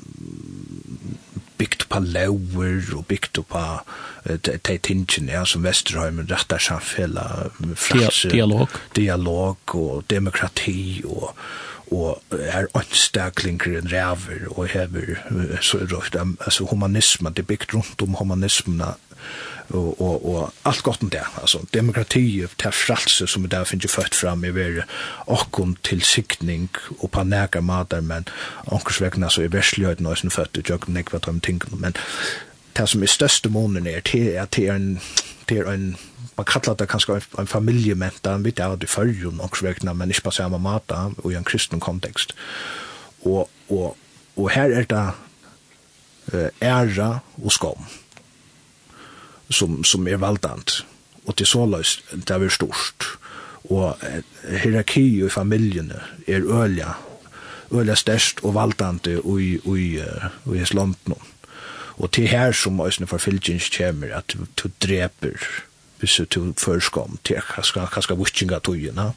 [1.60, 3.64] bygd på lauer og bygd på
[4.48, 7.50] de tingene ja, som Vesterheimen rettar samfella
[8.32, 8.70] dialog.
[8.96, 11.36] dialog og demokrati og
[11.90, 15.16] og er anstaklinger en ræver og hever
[15.62, 18.82] så er det, altså humanismen, det er bygd rundt om humanismen
[19.70, 21.22] og, og, og alt godt om det.
[21.42, 24.86] Altså, demokrati, til er fralse som det finnes jo født fram i verre,
[25.28, 26.70] okkom til sikning
[27.00, 28.28] og på nære matar men
[28.72, 31.96] ankersvegna så er versløyden og sin født, og jeg kan ikke ting men
[32.78, 35.00] det som er største månen er, til er at det er en,
[35.50, 35.98] det er en
[36.38, 40.10] man kallar det kanskje en, en familiementa, vi vet at det er jo noen men
[40.10, 42.34] ikke på samme mata og i en kristen kontekst.
[43.26, 43.98] Og, og,
[44.38, 45.14] og her er det
[46.62, 47.90] æra og skam
[49.50, 50.84] som, som er valdant.
[51.26, 53.08] Og til så løs, det er stort.
[53.70, 53.98] Og
[54.64, 56.96] hierarki i familjene er ølja,
[57.72, 61.18] ølja størst og valdante i, i, i Islanten.
[62.00, 65.36] Og til her som òsne for fylgjens kommer, at du dreper
[66.00, 67.64] hvis du førskom til hva
[68.02, 69.12] skal vutsinga togina.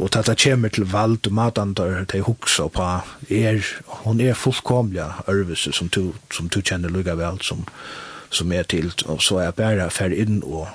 [0.00, 2.86] Og til det kommer til vald og matandar til huksa på
[3.28, 3.60] er,
[4.06, 7.66] hun er fullkomlig ørvise som du, som du kjenner lukka vel som,
[8.30, 10.68] som er til, og så er bare fer inn og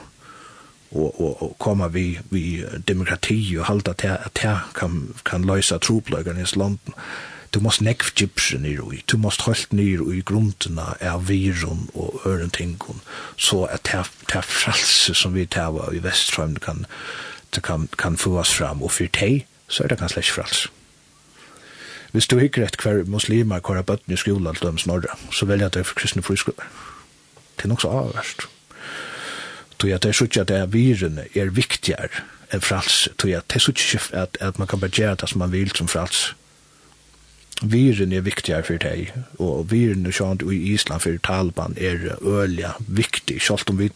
[0.95, 4.41] og og og koma vi vi demokrati og halda til at
[4.75, 6.93] kan kan løysa trupløgerne i landen.
[7.53, 12.21] Du måst nekv gypsen i roi, du måst holdt nir i grunderna av virun og
[12.25, 12.99] ørentingun,
[13.37, 16.85] så at det er fralse som vi tava i Vestrheim kan,
[17.63, 20.69] kan, kan få oss fram, og for teg så er det kan ikke fralse.
[22.11, 25.65] Hvis du hikker et hver muslimer hver bøtten i skola, til dem snorra, så velger
[25.65, 26.67] jeg det for kristne friskoler.
[27.55, 28.47] Det er nok så avverst.
[29.79, 32.23] Tog at jeg sier at det er virene er viktigere
[32.53, 33.05] enn frals.
[33.17, 35.91] Tog at jeg sier at, at man kan bare gjøre det som man vil som
[35.91, 36.33] frals.
[37.63, 42.73] Viren er viktigere for deg, og viren er sånn i Island for Taliban er ølige
[42.87, 43.87] viktig, selv om vi,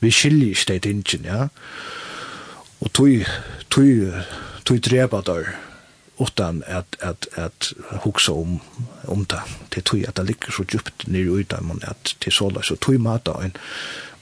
[0.00, 1.48] vi skiljer ikke det ingen, ja.
[2.80, 3.28] Og tog,
[3.68, 4.16] tog,
[4.64, 5.52] tog drepa der,
[6.20, 7.72] utan at at at
[8.04, 8.60] hugsa om
[9.06, 12.62] om ta til tøy at det ligger så djupt nær utan man at til sola
[12.62, 13.56] så tøy mata ein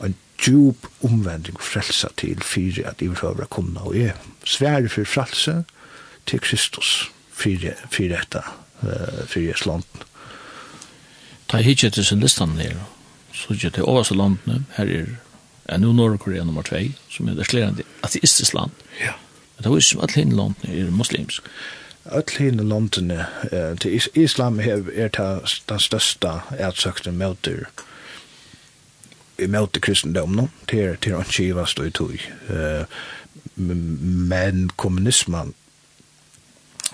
[0.05, 4.12] ein djup omvending frelsa til fyrir at i behøver kunna og er
[4.44, 5.64] svær for frelse
[6.27, 8.43] til Kristus fyrir fyrir dette
[8.82, 10.02] eh fyrir slanden.
[11.48, 12.77] Ta hitje til sin listan der.
[13.32, 15.06] så hitje til overse landene, her er
[15.68, 16.77] er nu Norge-Korea nummer 2,
[17.10, 18.70] som er det slærende ateistisk land.
[19.01, 19.12] Ja.
[19.56, 21.43] Men det er jo som alle hinne landene er muslimsk.
[22.12, 25.08] Öll hinn landene, eh, til is Islam hev, er
[25.68, 27.66] den største ætsøkte møter
[29.38, 29.80] i møte
[30.26, 32.18] no til, til on kivas og i tog.
[32.48, 32.84] Eh,
[33.56, 35.54] men kommunismen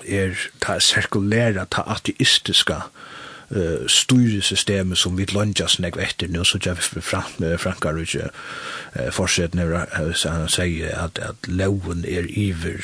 [0.07, 2.81] er ta sirkulæra, ta ateistiska
[3.51, 8.07] uh, styresystemet som vi lunjas nek etter nu, så gjør vi fram med Frankar og
[8.07, 12.83] ikke uh, fortsett når han sier at, at loven er iver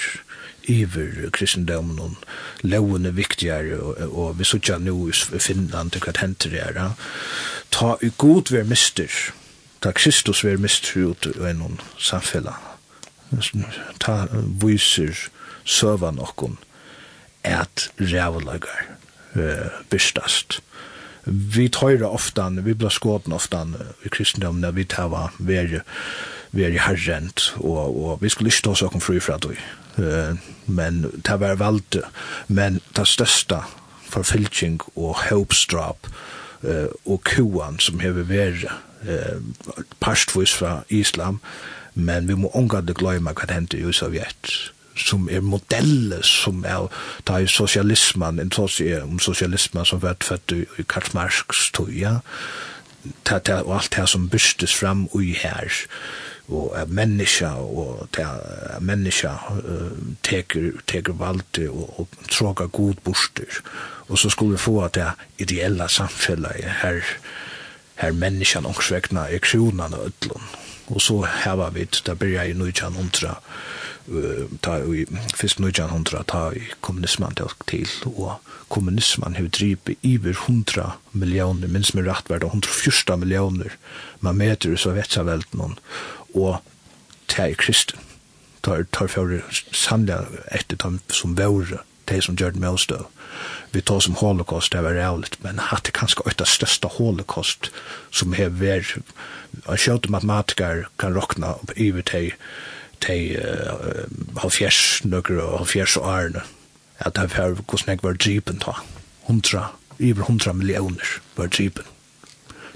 [0.68, 2.14] iver kristendomen og
[2.62, 6.94] loven er viktigere og, og vi sutja nu i Finland til hva henter det er
[7.74, 9.08] ta i god ver mister
[9.82, 12.56] ta Kristus ver mister ut i en samfella
[14.00, 14.26] ta
[14.62, 15.28] viser
[15.64, 16.58] søva nokkon
[17.44, 18.88] at rævlagar
[19.36, 20.60] uh, bystast
[21.28, 23.74] vi tøyra oftan, vi blir skåten oftan
[24.04, 25.80] i kristendomen, vi tava veri
[26.52, 29.56] veri herrent, og, og vi skulle ikke ta oss åkken fri fra det.
[30.66, 31.98] Men det var valgt,
[32.48, 33.62] men det største
[34.08, 36.08] forfylking og håpstrap
[37.04, 38.66] og kuan som hever vært
[40.00, 41.40] parstvis fra islam,
[41.94, 44.54] men vi må omgade gløyma hva det hendte i Sovjet
[44.98, 46.88] som er modeller som er
[47.28, 52.18] da i sosialismen, en sosial om sosialismen som vært født i Karl Marx tog, ja,
[53.24, 55.70] ta, ta, og alt det som bystes fram og her,
[56.48, 59.92] og er menneska og er menneska uh,
[60.22, 63.60] teker, teker valde og, og tråga god borster
[64.08, 67.02] og så skulle vi få at det ideella samfellet her,
[68.00, 70.48] her menneskan ångsvekna er kronan og ödlun
[70.88, 73.36] og så heva vi da byrja i nujjan hundra
[74.64, 75.04] ta i
[75.36, 78.38] fyrst nujan hundra ta i kommunisman til og
[78.72, 83.76] kommunisman hevur dripi iver hundra millioner minns med rett verda 114 millioner
[84.20, 85.76] man meter i sovjetsavelden
[86.34, 86.60] og
[87.28, 88.00] til kristen.
[88.62, 89.38] Tar, tar for
[89.72, 91.78] samla etter dem som vore,
[92.08, 92.88] de som gjør det med oss
[93.72, 97.70] Vi tar som holocaust, det var rævligt, men hatt det kanskje et av største holocaust
[98.10, 98.98] som har vært,
[99.66, 102.32] og sjøte matematiker kan råkna opp iver til
[103.00, 104.08] til uh,
[104.42, 106.42] halvfjers nøkker og halvfjers og ærene
[106.98, 108.74] at det var hvordan jeg var dripen ta
[109.28, 109.68] hundra,
[109.98, 111.86] iver hundra millioner var dripen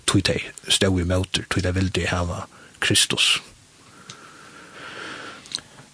[0.06, 0.38] tog de
[0.68, 2.44] stod i møter, tog de ville de hava
[2.82, 3.38] Kristus.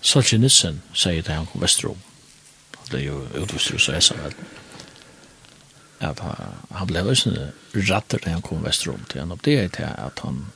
[0.01, 1.99] Solskje Nissen sier det han kom Vesterom.
[2.89, 4.37] Det er jo utvistur så Esa, vel.
[6.01, 7.51] At han ble løsne
[7.91, 10.47] ratter da han kom Vesterom til han oppdeget til at han,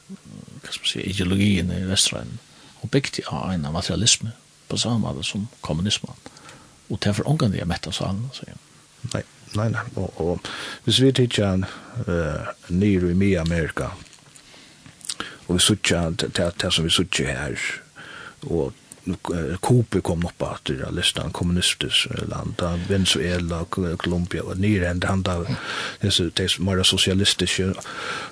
[0.63, 2.39] hva skal man si, ideologien i vestrom
[2.83, 4.33] og bygde av en av materialisme
[4.71, 6.15] på samme måte som kommunismen.
[6.89, 8.63] Og til for ångan det er mett av salen, sier han.
[9.13, 9.23] Nei,
[9.59, 9.85] nei, nei.
[9.99, 10.51] Og, og
[10.87, 13.91] hvis vi tidsjer uh, nyr i Mia Amerika
[15.49, 17.59] og vi suttja til det som vi suttja her.
[18.43, 18.73] Og
[19.61, 22.63] Kobe kom upp att det listan kommunistiskt land.
[22.89, 23.65] Venezuela
[23.97, 25.57] Colombia och ända han där
[26.01, 27.61] det så det är mer socialistiskt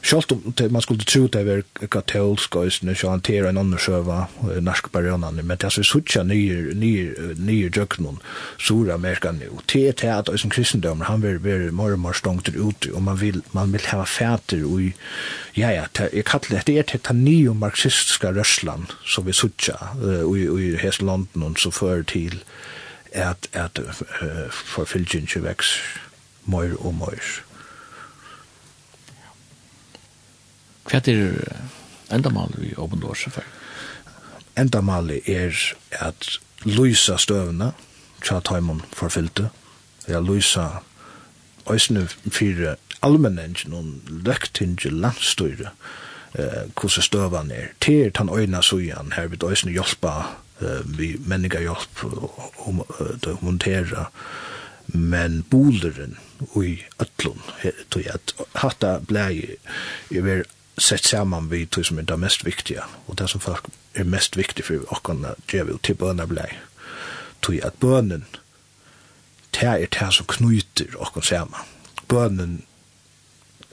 [0.03, 4.27] schalt om man skulle tro det var katolsk och sen så hantera en annan själva
[4.61, 8.19] norsk barona men det så sucha ny ny ny jöknon
[8.59, 12.49] sura amerikan nu te te att som kristendom han vill vara mer och mer stångt
[12.49, 14.81] ut och man vill man vill ha fäter och
[15.53, 19.77] ja ja jag kallar det det är det nya marxistiska rörslan som vi sucha
[20.25, 22.43] och i hese London så fører til
[23.13, 25.73] at, at uh, forfylgjen ikke veks
[26.47, 27.31] mer og mer.
[30.91, 31.35] Hva er
[32.11, 33.47] endamålet i åpen dårsafær?
[34.59, 35.55] Endamålet er
[35.93, 37.73] at lysa støvene,
[38.25, 39.51] tja taimon forfylte
[40.09, 40.83] ja lysa
[41.71, 43.85] øysene fire allmennengen og
[44.27, 45.71] løktinge landstøyre,
[46.39, 47.67] eh, hvordan støvene er.
[47.81, 50.13] Til tan øyna sujan her við øysene hjelpe
[50.85, 52.05] vi människa hjelp
[52.57, 54.07] om å montera
[54.87, 56.17] men boleren
[56.57, 57.41] i ötlun
[57.89, 59.57] tog att hatta blei
[60.11, 60.45] över
[60.77, 64.37] sett samman vi tog som är det mest viktiga och det som folk är mest
[64.37, 66.59] viktigt för och kan ge vi till bönar blei
[67.41, 68.25] tog at bønnen
[69.51, 71.61] det är det som knyter och saman.
[72.09, 72.63] Bønnen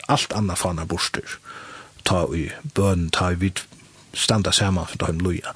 [0.07, 1.23] allt annat fana borster
[2.03, 3.59] ta i bön ta i vid
[4.14, 5.55] standa samman för dem loja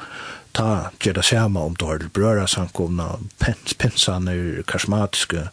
[0.54, 5.48] ta gjør det samme om du har til brøra samkomna, pens, pensaner, karismatiske,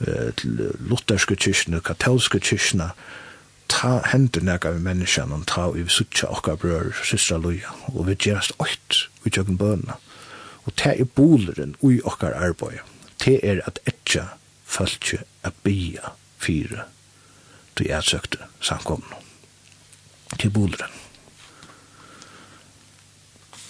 [0.00, 0.44] uh,
[0.90, 2.90] lutherske kyrkene, katolske kyrkene,
[3.70, 8.18] ta hendur nega vi menneskene, og ta vi suttja okka brøra, systra loja, og vi
[8.18, 9.98] gjerast oit vi tjøkken bøna.
[10.66, 12.82] Og ta er boleren ui okkar arbeid.
[13.20, 14.30] Te er at etja
[14.70, 16.86] fölkje a bia fyra
[17.76, 19.20] til er søkte samkomna.
[20.38, 20.99] til boleren.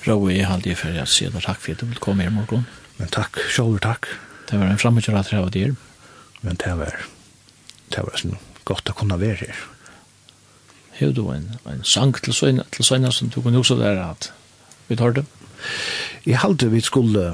[0.06, 2.64] Rau i halde for å si deg takk for at du vil komme her morgon.
[2.96, 4.08] Men takk, sjálfur takk.
[4.48, 5.74] Det var en framgjør at jeg var dyr.
[6.40, 6.96] Men det var,
[7.92, 9.60] det var sånn godt å kunne være her.
[10.96, 14.30] Hei du en, en sang til Søyna, til Søyna som du kunne også der at
[14.88, 15.24] vi tar det?
[16.26, 17.26] Jeg halde vi skulle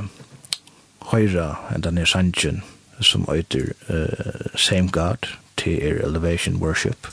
[1.10, 2.62] høyre enn denne sangen
[3.02, 5.26] som øyder uh, Same God
[5.59, 7.10] til er Elevation Worship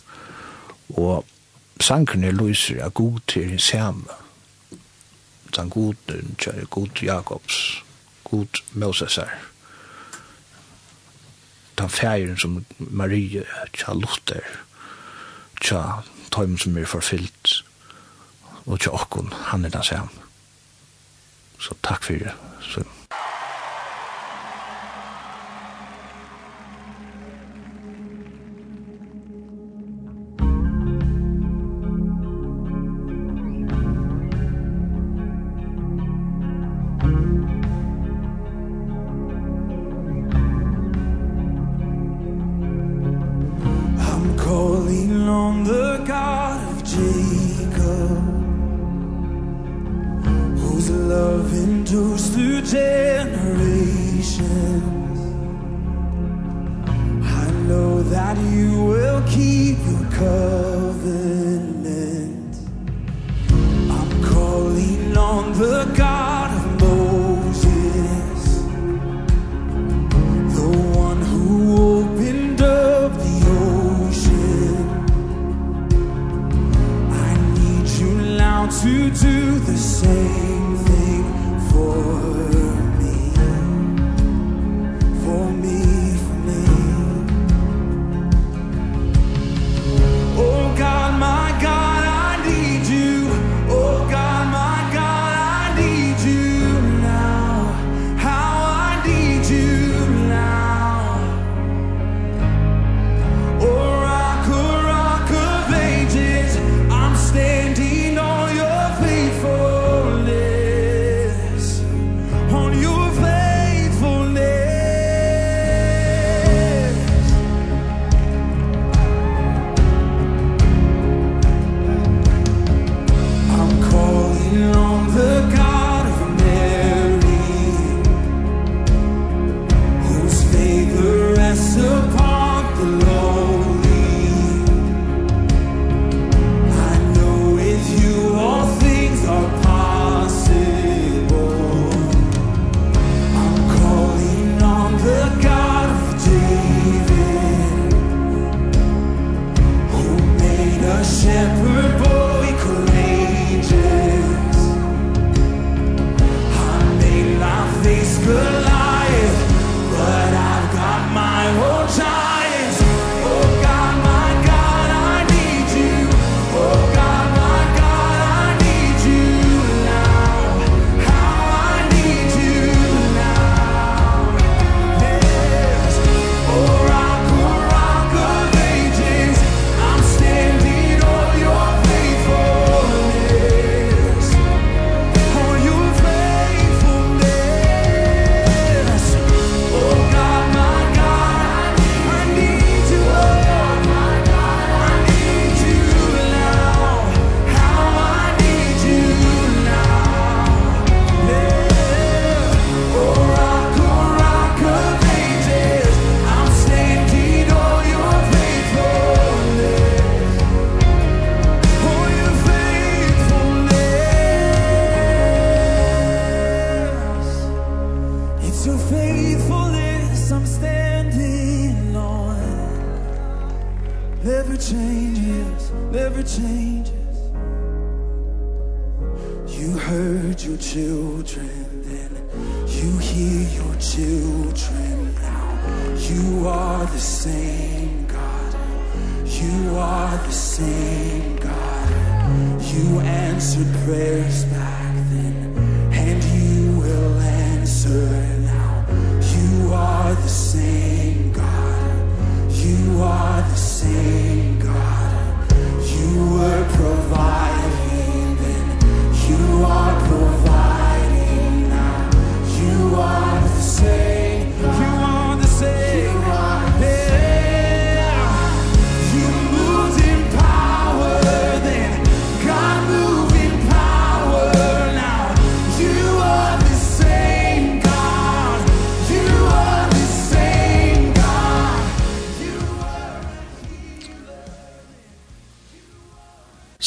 [0.94, 1.26] og
[1.82, 4.23] sangene lyser av god til samme
[5.56, 5.94] den god,
[6.38, 7.84] kjære god Jakobs,
[8.24, 9.30] god Moses Mosesar,
[11.78, 14.42] den færen som Marie, kjære Luther,
[15.62, 16.02] kjære
[16.32, 17.64] tøymen som er forfyllt,
[18.66, 20.10] og kjære okkon, han er den samme.
[21.60, 22.32] Så takk for det.
[22.62, 22.84] Så.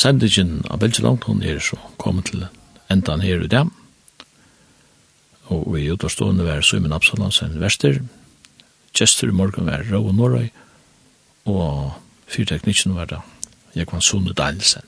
[0.07, 2.45] sendingen av Belgeland, hun er så kommet til
[2.93, 3.71] endan her i dag.
[5.51, 7.99] Og i utavstående var Søymen Absalonsen Vester,
[8.97, 10.47] Kjester i morgen var Rå og Norøy,
[11.51, 11.97] og
[12.31, 13.19] fyrteknikken var da
[13.77, 14.87] Jekvann Sone Danielsen.